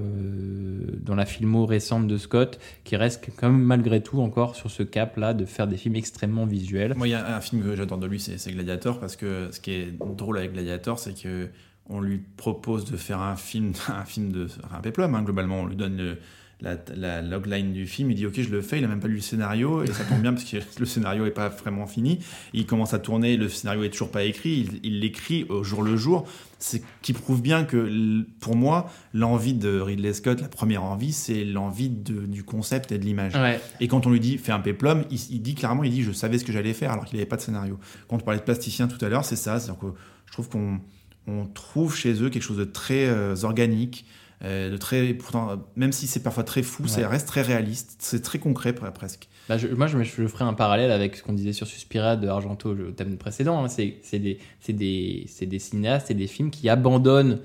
[1.01, 4.83] dans la filmo récente de Scott, qui reste quand même malgré tout encore sur ce
[4.83, 6.95] cap-là de faire des films extrêmement visuels.
[6.97, 9.61] Moi, il y a un film que j'adore de lui, c'est Gladiator, parce que ce
[9.61, 11.49] qui est drôle avec Gladiator, c'est que
[11.91, 15.61] on lui propose de faire un film, un film de, un péplum, hein, globalement.
[15.62, 16.18] On lui donne le-
[16.61, 18.78] la, la logline du film, il dit ok, je le fais.
[18.78, 21.24] Il a même pas lu le scénario et ça tombe bien parce que le scénario
[21.26, 22.18] est pas vraiment fini.
[22.52, 24.68] Il commence à tourner, le scénario est toujours pas écrit.
[24.82, 26.26] Il- l'écrit au jour le jour.
[26.61, 31.44] C'est qui prouve bien que pour moi, l'envie de Ridley Scott, la première envie, c'est
[31.44, 33.36] l'envie du concept et de l'image.
[33.36, 33.61] Ouais.
[33.78, 36.11] Et quand on lui dit fais un péplum, il, il dit clairement, il dit je
[36.11, 37.78] savais ce que j'allais faire alors qu'il n'avait pas de scénario.
[38.09, 39.61] Quand on parlait de plasticien tout à l'heure, c'est ça.
[39.61, 39.86] C'est-à-dire que
[40.26, 40.80] je trouve qu'on
[41.28, 44.04] on trouve chez eux quelque chose de très euh, organique,
[44.45, 47.07] de très pourtant même si c'est parfois très fou, ça Ouais.
[47.07, 49.28] reste très réaliste, c'est très concret pre- presque.
[49.49, 52.28] Bah, je- moi, je, je ferai un parallèle avec ce qu'on disait sur Suspiria de
[52.28, 53.64] Argento, le thème précédent.
[53.64, 53.68] hein.
[53.68, 57.41] C'est des, des, des cinéastes et des films qui abandonnent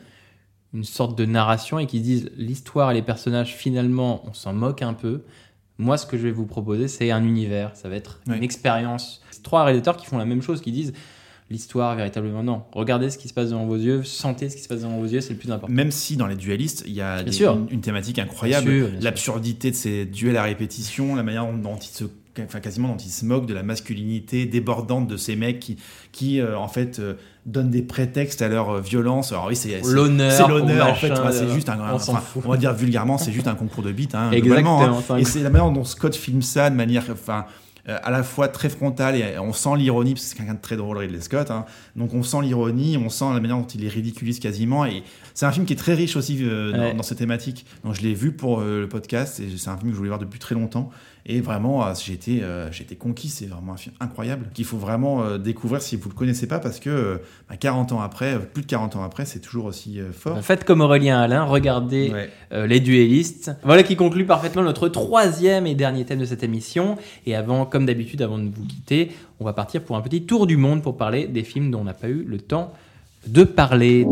[0.73, 4.53] une sorte de narration et qui se disent l'histoire et les personnages, finalement, on s'en
[4.53, 5.21] moque un peu.
[5.79, 7.75] Moi, ce que je vais vous proposer, c'est un univers.
[7.75, 9.21] Ça va être une expérience.
[9.31, 10.93] C'est trois réalisateurs qui font la même chose, qui disent
[11.49, 12.63] l'histoire, véritablement, non.
[12.73, 15.05] Regardez ce qui se passe devant vos yeux, sentez ce qui se passe devant vos
[15.05, 15.73] yeux, c'est le plus important.
[15.73, 19.75] Même si dans les duellistes, il y a des- une, une thématique incroyable, l'absurdité de
[19.75, 22.05] ces duels à répétition, la manière dont, ils se
[22.43, 25.77] enfin quasiment dont ils se moquent de la masculinité débordante de ces mecs qui,
[26.11, 27.13] qui euh, en fait euh,
[27.45, 29.31] donnent des prétextes à leur euh, violence.
[29.31, 31.11] Alors oui, c'est L'honneur, c'est l'honneur en fait.
[31.11, 33.91] Enfin, c'est juste un, on enfin, on va dire vulgairement, c'est juste un concours de
[33.91, 34.15] bites.
[34.15, 34.99] Hein, Exactement, hein.
[35.05, 37.45] c'est un- Et c'est la manière dont Scott filme ça de manière, enfin.
[37.89, 40.61] Euh, à la fois très frontale et on sent l'ironie parce que c'est quelqu'un de
[40.61, 41.65] très drôle Ridley Scott hein.
[41.95, 45.03] donc on sent l'ironie on sent la manière dont il les ridiculise quasiment et
[45.33, 46.93] c'est un film qui est très riche aussi euh, dans, Ouais.
[46.93, 49.89] dans ces thématiques donc je l'ai vu pour euh, le podcast et c'est un film
[49.89, 50.91] que je voulais voir depuis très longtemps
[51.25, 54.65] et vraiment euh, j'ai été euh, j'ai été conquis c'est vraiment un film incroyable qu'il
[54.65, 57.17] faut vraiment euh, découvrir si vous le connaissez pas parce que euh,
[57.49, 60.65] bah, 40 ans après plus de 40 ans après c'est toujours aussi euh, fort Faites
[60.65, 62.29] comme Aurélien Alain, regardez Ouais.
[62.51, 63.51] euh, les duellistes.
[63.63, 66.97] Voilà qui conclut parfaitement notre troisième et dernier thème de cette émission.
[67.25, 70.45] Et avant, comme d'habitude, avant de vous quitter, on va partir pour un petit tour
[70.47, 72.73] du monde pour parler des films dont on n'a pas eu le temps
[73.27, 74.05] de parler.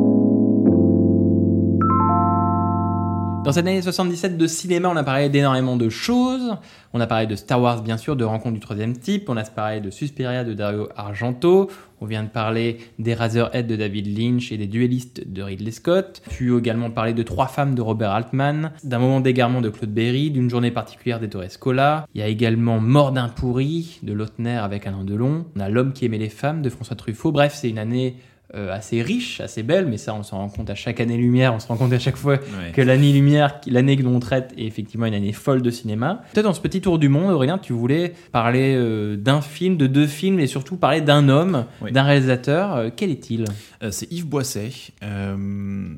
[3.44, 6.56] Dans cette année 77 de cinéma, on a parlé d'énormément de choses.
[6.94, 9.30] On a parlé de Star Wars, bien sûr, de Rencontre du troisième type.
[9.30, 11.68] On a parlé de Suspiria de Dario Argento.
[12.02, 16.22] On vient de parler des Razorhead de David Lynch et des Duellistes de Ridley Scott.
[16.30, 20.30] Puis également parler de Trois femmes de Robert Altman, d'un moment d'égarement de Claude Berry,
[20.30, 22.06] d'une journée particulière d'Ettore Scola.
[22.14, 25.46] Il y a également Mort d'un pourri de Lautner avec Alain Delon.
[25.56, 27.32] On a L'homme qui aimait les femmes de François Truffaut.
[27.32, 28.18] Bref, c'est une année
[28.56, 31.54] euh, assez riche, assez belle, mais ça, on s'en rend compte à chaque année lumière.
[31.54, 32.72] On se rend compte à chaque fois Ouais.
[32.74, 36.22] que l'année lumière, l'année que l'on traite est effectivement une année folle de cinéma.
[36.34, 39.88] Peut-être dans ce petit tour du monde, Aurélien, tu voulais parler euh, d'un film, de
[39.88, 41.92] deux films et surtout parler d'un homme, Oui.
[41.92, 42.76] d'un réalisateur.
[42.76, 43.46] Euh, quel est-il?
[43.90, 44.70] C'est Yves Boisset.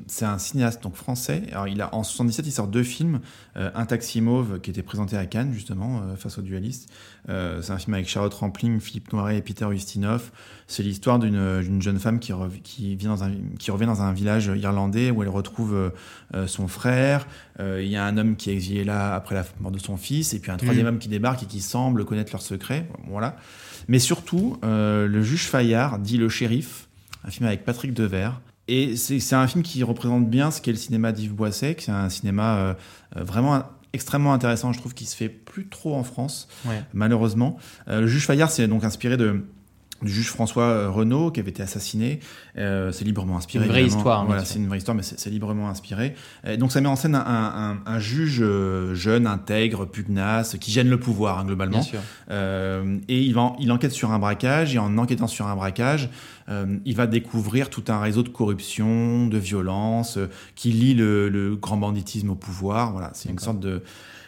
[0.06, 1.42] C'est un cinéaste donc français.
[1.52, 3.20] Alors il a en 77 il sort deux films,
[3.56, 6.90] un Taxi Mauve qui était présenté à Cannes justement euh, face aux dualistes.
[7.28, 10.30] Euh, c'est un film avec Charlotte Rampling, Philippe Noiret et Peter Ustinov.
[10.66, 14.12] C'est l'histoire d'une jeune femme qui, rev- qui vit dans un qui revient dans un
[14.12, 15.90] village irlandais où elle retrouve euh,
[16.34, 17.26] euh, son frère.
[17.60, 19.96] Euh, Il y a un homme qui est exilé là après la mort de son
[19.96, 22.88] fils et puis un troisième homme qui débarque et qui semble connaître leurs secrets.
[23.08, 23.36] Voilà.
[23.88, 26.88] Mais surtout euh, le juge Fayard dit le shérif
[27.26, 28.40] un film avec Patrick Devers.
[28.68, 31.94] Et c'est un film qui représente bien ce qu'est le cinéma d'Yves Boisset, qui est
[31.94, 32.74] un cinéma euh,
[33.16, 33.62] euh, vraiment
[33.92, 36.82] extrêmement intéressant, je trouve, qui se fait plus trop en France, Ouais.
[36.94, 37.58] malheureusement.
[37.88, 39.44] Euh, le juge Fayard s'est donc inspiré de
[40.02, 42.20] du juge François Renaud qui avait été assassiné.
[42.58, 43.64] Euh, c'est librement inspiré.
[43.64, 43.98] Une vraie évidemment.
[44.00, 46.14] histoire, hein, Voilà, c'est une vraie histoire, mais c'est librement inspiré.
[46.46, 48.44] Et donc ça met en scène un, un- un juge
[48.92, 51.78] jeune, intègre, pugnace, qui gêne le pouvoir hein, globalement.
[51.78, 52.00] Bien sûr.
[52.30, 56.10] Euh, et il, va, il enquête sur un braquage, et en enquêtant sur un braquage,
[56.48, 61.28] euh, il va découvrir tout un réseau de corruption, de violence, euh, qui lie le,
[61.28, 62.92] le grand banditisme au pouvoir.
[62.92, 63.82] Voilà, c'est une sorte de...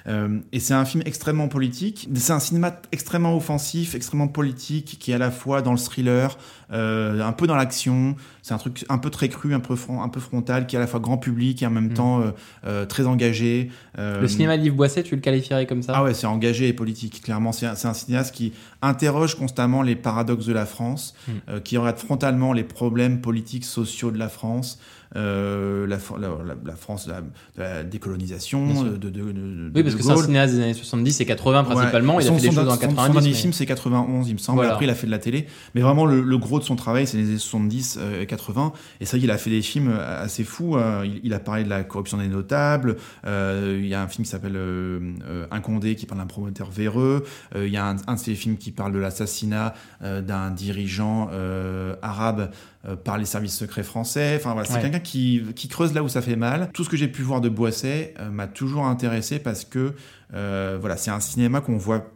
[0.09, 2.09] Euh, et c'est un film extrêmement politique.
[2.15, 6.39] C'est un cinéma extrêmement offensif, extrêmement politique, qui est à la fois dans le thriller,
[6.73, 8.15] euh, un peu dans l'action.
[8.43, 10.79] C'est un truc un peu très cru, un peu, front- un peu frontal, qui est
[10.79, 12.23] à la fois grand public et en même temps
[12.65, 13.71] euh, très engagé.
[13.99, 15.93] Le cinéma de Yves Boisset, tu le qualifierais comme ça?
[15.97, 17.23] Ah ouais, c'est engagé et politique.
[17.23, 18.53] Clairement, c'est un, un cinéaste qui
[18.83, 21.61] interroge constamment les paradoxes de la France, Mm.
[21.65, 24.79] qui regarde frontalement les problèmes politiques, sociaux de la France,
[25.15, 27.13] euh, la, la, la- France de
[27.57, 31.21] la, décolonisation, de, de, de- de- Oui, parce que c'est un cinéaste des années 70
[31.21, 32.17] et 80 principalement.
[32.17, 32.25] Ouais.
[32.25, 33.07] Il a fait des choses en son- 90.
[33.07, 34.57] Son dernier mais- film, c'est 91, il me semble.
[34.59, 34.73] Voilà.
[34.73, 35.47] Après, il a fait de la télé.
[35.75, 38.73] Mais vraiment, le, le gros de son travail, c'est les années 70, euh, 80.
[39.01, 40.77] Et ça, il a fait des films euh, assez fous.
[40.77, 42.97] euh, il, il a parlé de la corruption des notables.
[43.27, 44.99] Euh, il y a un film qui s'appelle euh,
[45.29, 47.25] euh, Un Condé, qui parle d'un promoteur véreux.
[47.55, 50.51] Euh, il y a un, un de ses films qui parle de l'assassinat euh, d'un
[50.51, 54.37] dirigeant euh, arabe euh, par les services secrets français.
[54.39, 54.83] Enfin, voilà, c'est Ouais.
[54.83, 56.71] quelqu'un qui, qui creuse là où ça fait mal.
[56.73, 59.95] Tout ce que j'ai pu voir de Boisset euh, m'a toujours intéressé parce que
[60.35, 62.07] euh, voilà, c'est un cinéma qu'on voit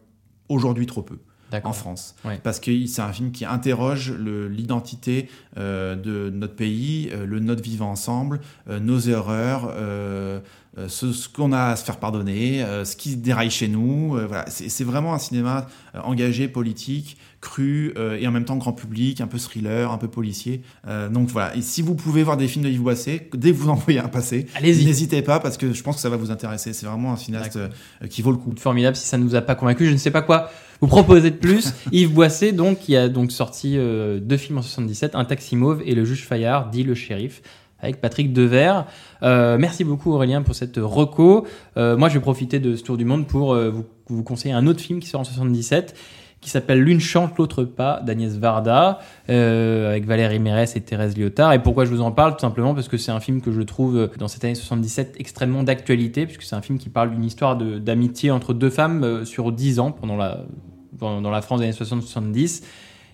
[0.48, 1.18] aujourd'hui trop peu
[1.64, 1.72] en.
[1.72, 2.14] France.
[2.24, 2.38] Ouais.
[2.44, 7.62] Parce que c'est un film qui interroge l'identité euh, de notre pays, euh, le notre
[7.62, 10.40] vivre ensemble, euh, nos erreurs, euh, euh,
[10.88, 14.16] ce, ce qu'on a à se faire pardonner, euh, ce qui déraille chez nous.
[14.16, 14.44] euh, voilà.
[14.48, 19.20] C'est vraiment un cinéma euh, engagé, politique, cru euh, et en même temps grand public,
[19.20, 20.62] un peu thriller, un peu policier.
[20.86, 21.56] Euh, donc voilà.
[21.56, 23.98] Et si vous pouvez voir des films de Yves Boisset, dès que vous en voyez
[23.98, 26.72] un passer, n'hésitez pas parce que je pense que ça va vous intéresser.
[26.72, 28.54] C'est vraiment un cinéaste euh, qui vaut le coup.
[28.56, 28.96] Formidable.
[28.96, 30.50] Si ça ne nous a pas convaincu, je ne sais pas quoi
[30.80, 31.72] vous proposer de plus.
[31.92, 35.82] Yves Boisset, donc, qui a donc sorti euh, deux films en 77, Un taxi mauve
[35.84, 37.42] et Le juge Fayard, dit le shérif,
[37.82, 38.86] avec Patrick Devers.
[39.22, 41.46] Euh, merci beaucoup Aurélien pour cette reco.
[41.76, 43.72] Euh, moi, je vais profiter de ce tour du monde pour euh,
[44.08, 45.94] vous, conseiller un autre film qui sort en 77
[46.40, 51.52] qui s'appelle L'une chante, l'autre pas d'Agnès Varda, avec Valérie Mérès et Thérèse Lyotard.
[51.52, 52.32] Et pourquoi je vous en parle?
[52.32, 55.64] Tout simplement parce que c'est un film que je trouve, dans cette année 77, extrêmement
[55.64, 59.80] d'actualité, puisque c'est un film qui parle d'une histoire d'amitié entre deux femmes sur 10
[59.80, 60.46] ans, pendant la,
[60.98, 62.62] dans la France des années 60-70,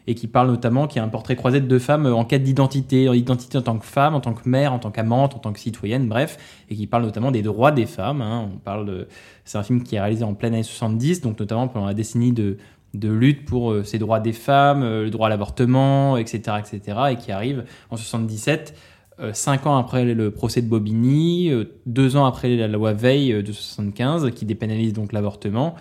[0.07, 2.43] et qui parle notamment, qui a un portrait croisé de deux femmes euh, en quête
[2.43, 5.39] d'identité, en identité en tant que femme, en tant que mère, en tant qu'amante, en
[5.39, 6.39] tant que citoyenne, bref,
[6.71, 8.23] et qui parle notamment des droits des femmes.
[8.23, 8.49] hein.
[8.55, 9.09] On parle de,
[9.45, 12.33] c'est un film qui est réalisé en pleine année 70, donc notamment pendant la décennie
[12.33, 12.57] de,
[12.95, 16.99] de lutte pour euh, ces droits des femmes, euh, le droit à l'avortement, etc., etc.,
[17.11, 18.75] et qui arrive en 77.
[19.19, 21.51] euh, cinq ans après le procès de Bobigny,
[21.87, 25.75] deux ans après la loi Veil de 75, qui dépénalise donc l'avortement.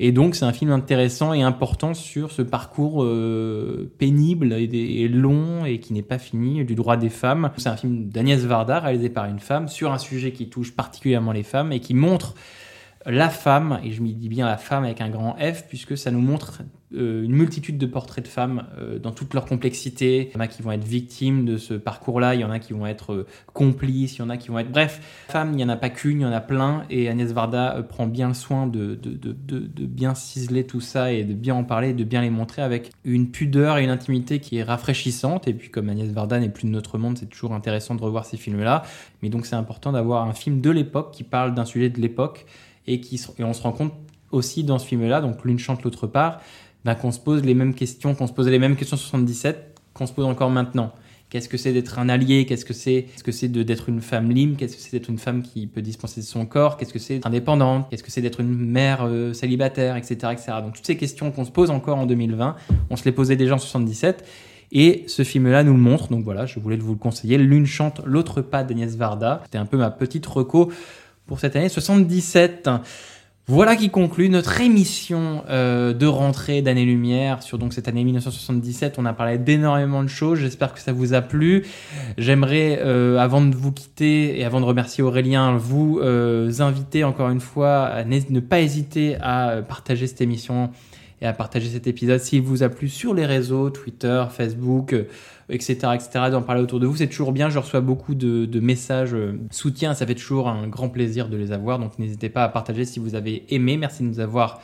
[0.00, 5.08] Et donc, c'est un film intéressant et important sur ce parcours euh, pénible et, et
[5.08, 7.50] long et qui n'est pas fini du droit des femmes.
[7.56, 11.32] C'est un film d'Agnès Varda réalisé par une femme sur un sujet qui touche particulièrement
[11.32, 12.34] les femmes et qui montre
[13.06, 16.10] la femme, et je m'y dis bien la femme avec un grand F, puisque ça
[16.10, 16.62] nous montre
[16.94, 20.30] euh, une multitude de portraits de femmes euh, dans toute leur complexité.
[20.30, 22.58] Il y en a qui vont être victimes de ce parcours-là, il y en a
[22.58, 24.72] qui vont être euh, complices, il y en a qui vont être...
[24.72, 27.30] Bref, femmes, il n'y en a pas qu'une, il y en a plein, et Agnès
[27.32, 28.98] Varda prend bien soin de,
[29.86, 33.30] bien ciseler tout ça et de bien en parler, de bien les montrer avec une
[33.30, 35.46] pudeur et une intimité qui est rafraîchissante.
[35.46, 38.24] Et puis comme Agnès Varda n'est plus de notre monde, c'est toujours intéressant de revoir
[38.24, 38.82] ces films-là.
[39.22, 42.46] Mais donc c'est important d'avoir un film de l'époque qui parle d'un sujet de l'époque
[42.88, 43.92] et, qui, et on se rend compte
[44.30, 46.40] aussi dans ce film-là, donc l'une chante l'autre part,
[46.84, 49.78] ben, qu'on se pose les mêmes questions, qu'on se posait les mêmes questions en 77,
[49.94, 50.92] qu'on se pose encore maintenant.
[51.30, 52.46] Qu'est-ce que c'est d'être un allié?
[52.46, 54.56] Qu'est-ce que c'est Qu'est-ce que c'est d'être une femme libre?
[54.56, 56.78] Qu'est-ce que c'est d'être une femme qui peut dispenser de son corps?
[56.78, 57.86] Qu'est-ce que c'est d'être indépendante?
[57.90, 60.52] Qu'est-ce que c'est d'être une mère euh, célibataire, etc., etc.
[60.62, 62.56] Donc toutes ces questions qu'on se pose encore en 2020,
[62.88, 64.24] on se les posait déjà en 77.
[64.72, 67.36] Et ce film-là nous le montre, donc voilà, je voulais vous le conseiller.
[67.36, 69.42] L'une chante, l'autre pas d'Agnès Varda.
[69.44, 70.70] C'était un peu ma petite reco
[71.28, 72.70] pour cette année 77.
[73.46, 78.96] Voilà qui conclut notre émission euh, de rentrée d'année-lumière sur donc cette année 1977.
[78.98, 80.38] On a parlé d'énormément de choses.
[80.38, 81.64] J'espère que ça vous a plu.
[82.18, 87.30] J'aimerais, euh, avant de vous quitter et avant de remercier Aurélien, vous euh, inviter encore
[87.30, 90.70] une fois à ne pas hésiter à partager cette émission
[91.20, 95.04] et à partager cet épisode s'il vous a plu sur les réseaux, Twitter, Facebook, euh,
[95.48, 96.96] etc., etc., d'en parler autour de vous.
[96.96, 97.48] C'est toujours bien.
[97.48, 99.94] Je reçois beaucoup de, de messages euh, soutien.
[99.94, 101.78] Ça fait toujours un grand plaisir de les avoir.
[101.78, 103.76] Donc n'hésitez pas à partager si vous avez aimé.
[103.76, 104.60] Merci de nous avoir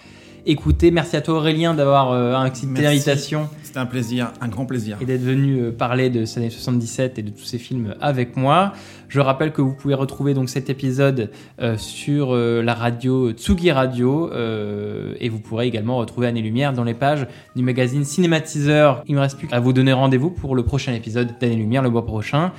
[0.47, 0.91] écouté.
[0.91, 2.85] Merci à toi Aurélien d'avoir euh, accepté Merci.
[2.85, 4.99] l'invitation C'était un plaisir, un grand plaisir.
[5.01, 8.37] et d'être venu euh, parler de ces années 77 et de tous ces films avec
[8.37, 8.73] moi.
[9.15, 11.31] Je rappelle que vous pouvez retrouver donc cet épisode
[11.61, 16.73] euh, sur euh, la radio Tsugi Radio euh, et vous pourrez également retrouver Année Lumière
[16.73, 19.05] dans les pages du magazine Cinématiseur.
[19.07, 21.91] Il me reste plus qu'à vous donner rendez-vous pour le prochain épisode d'Année Lumière le
[21.91, 22.53] mois prochain.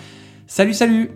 [0.47, 1.11] Salut, salut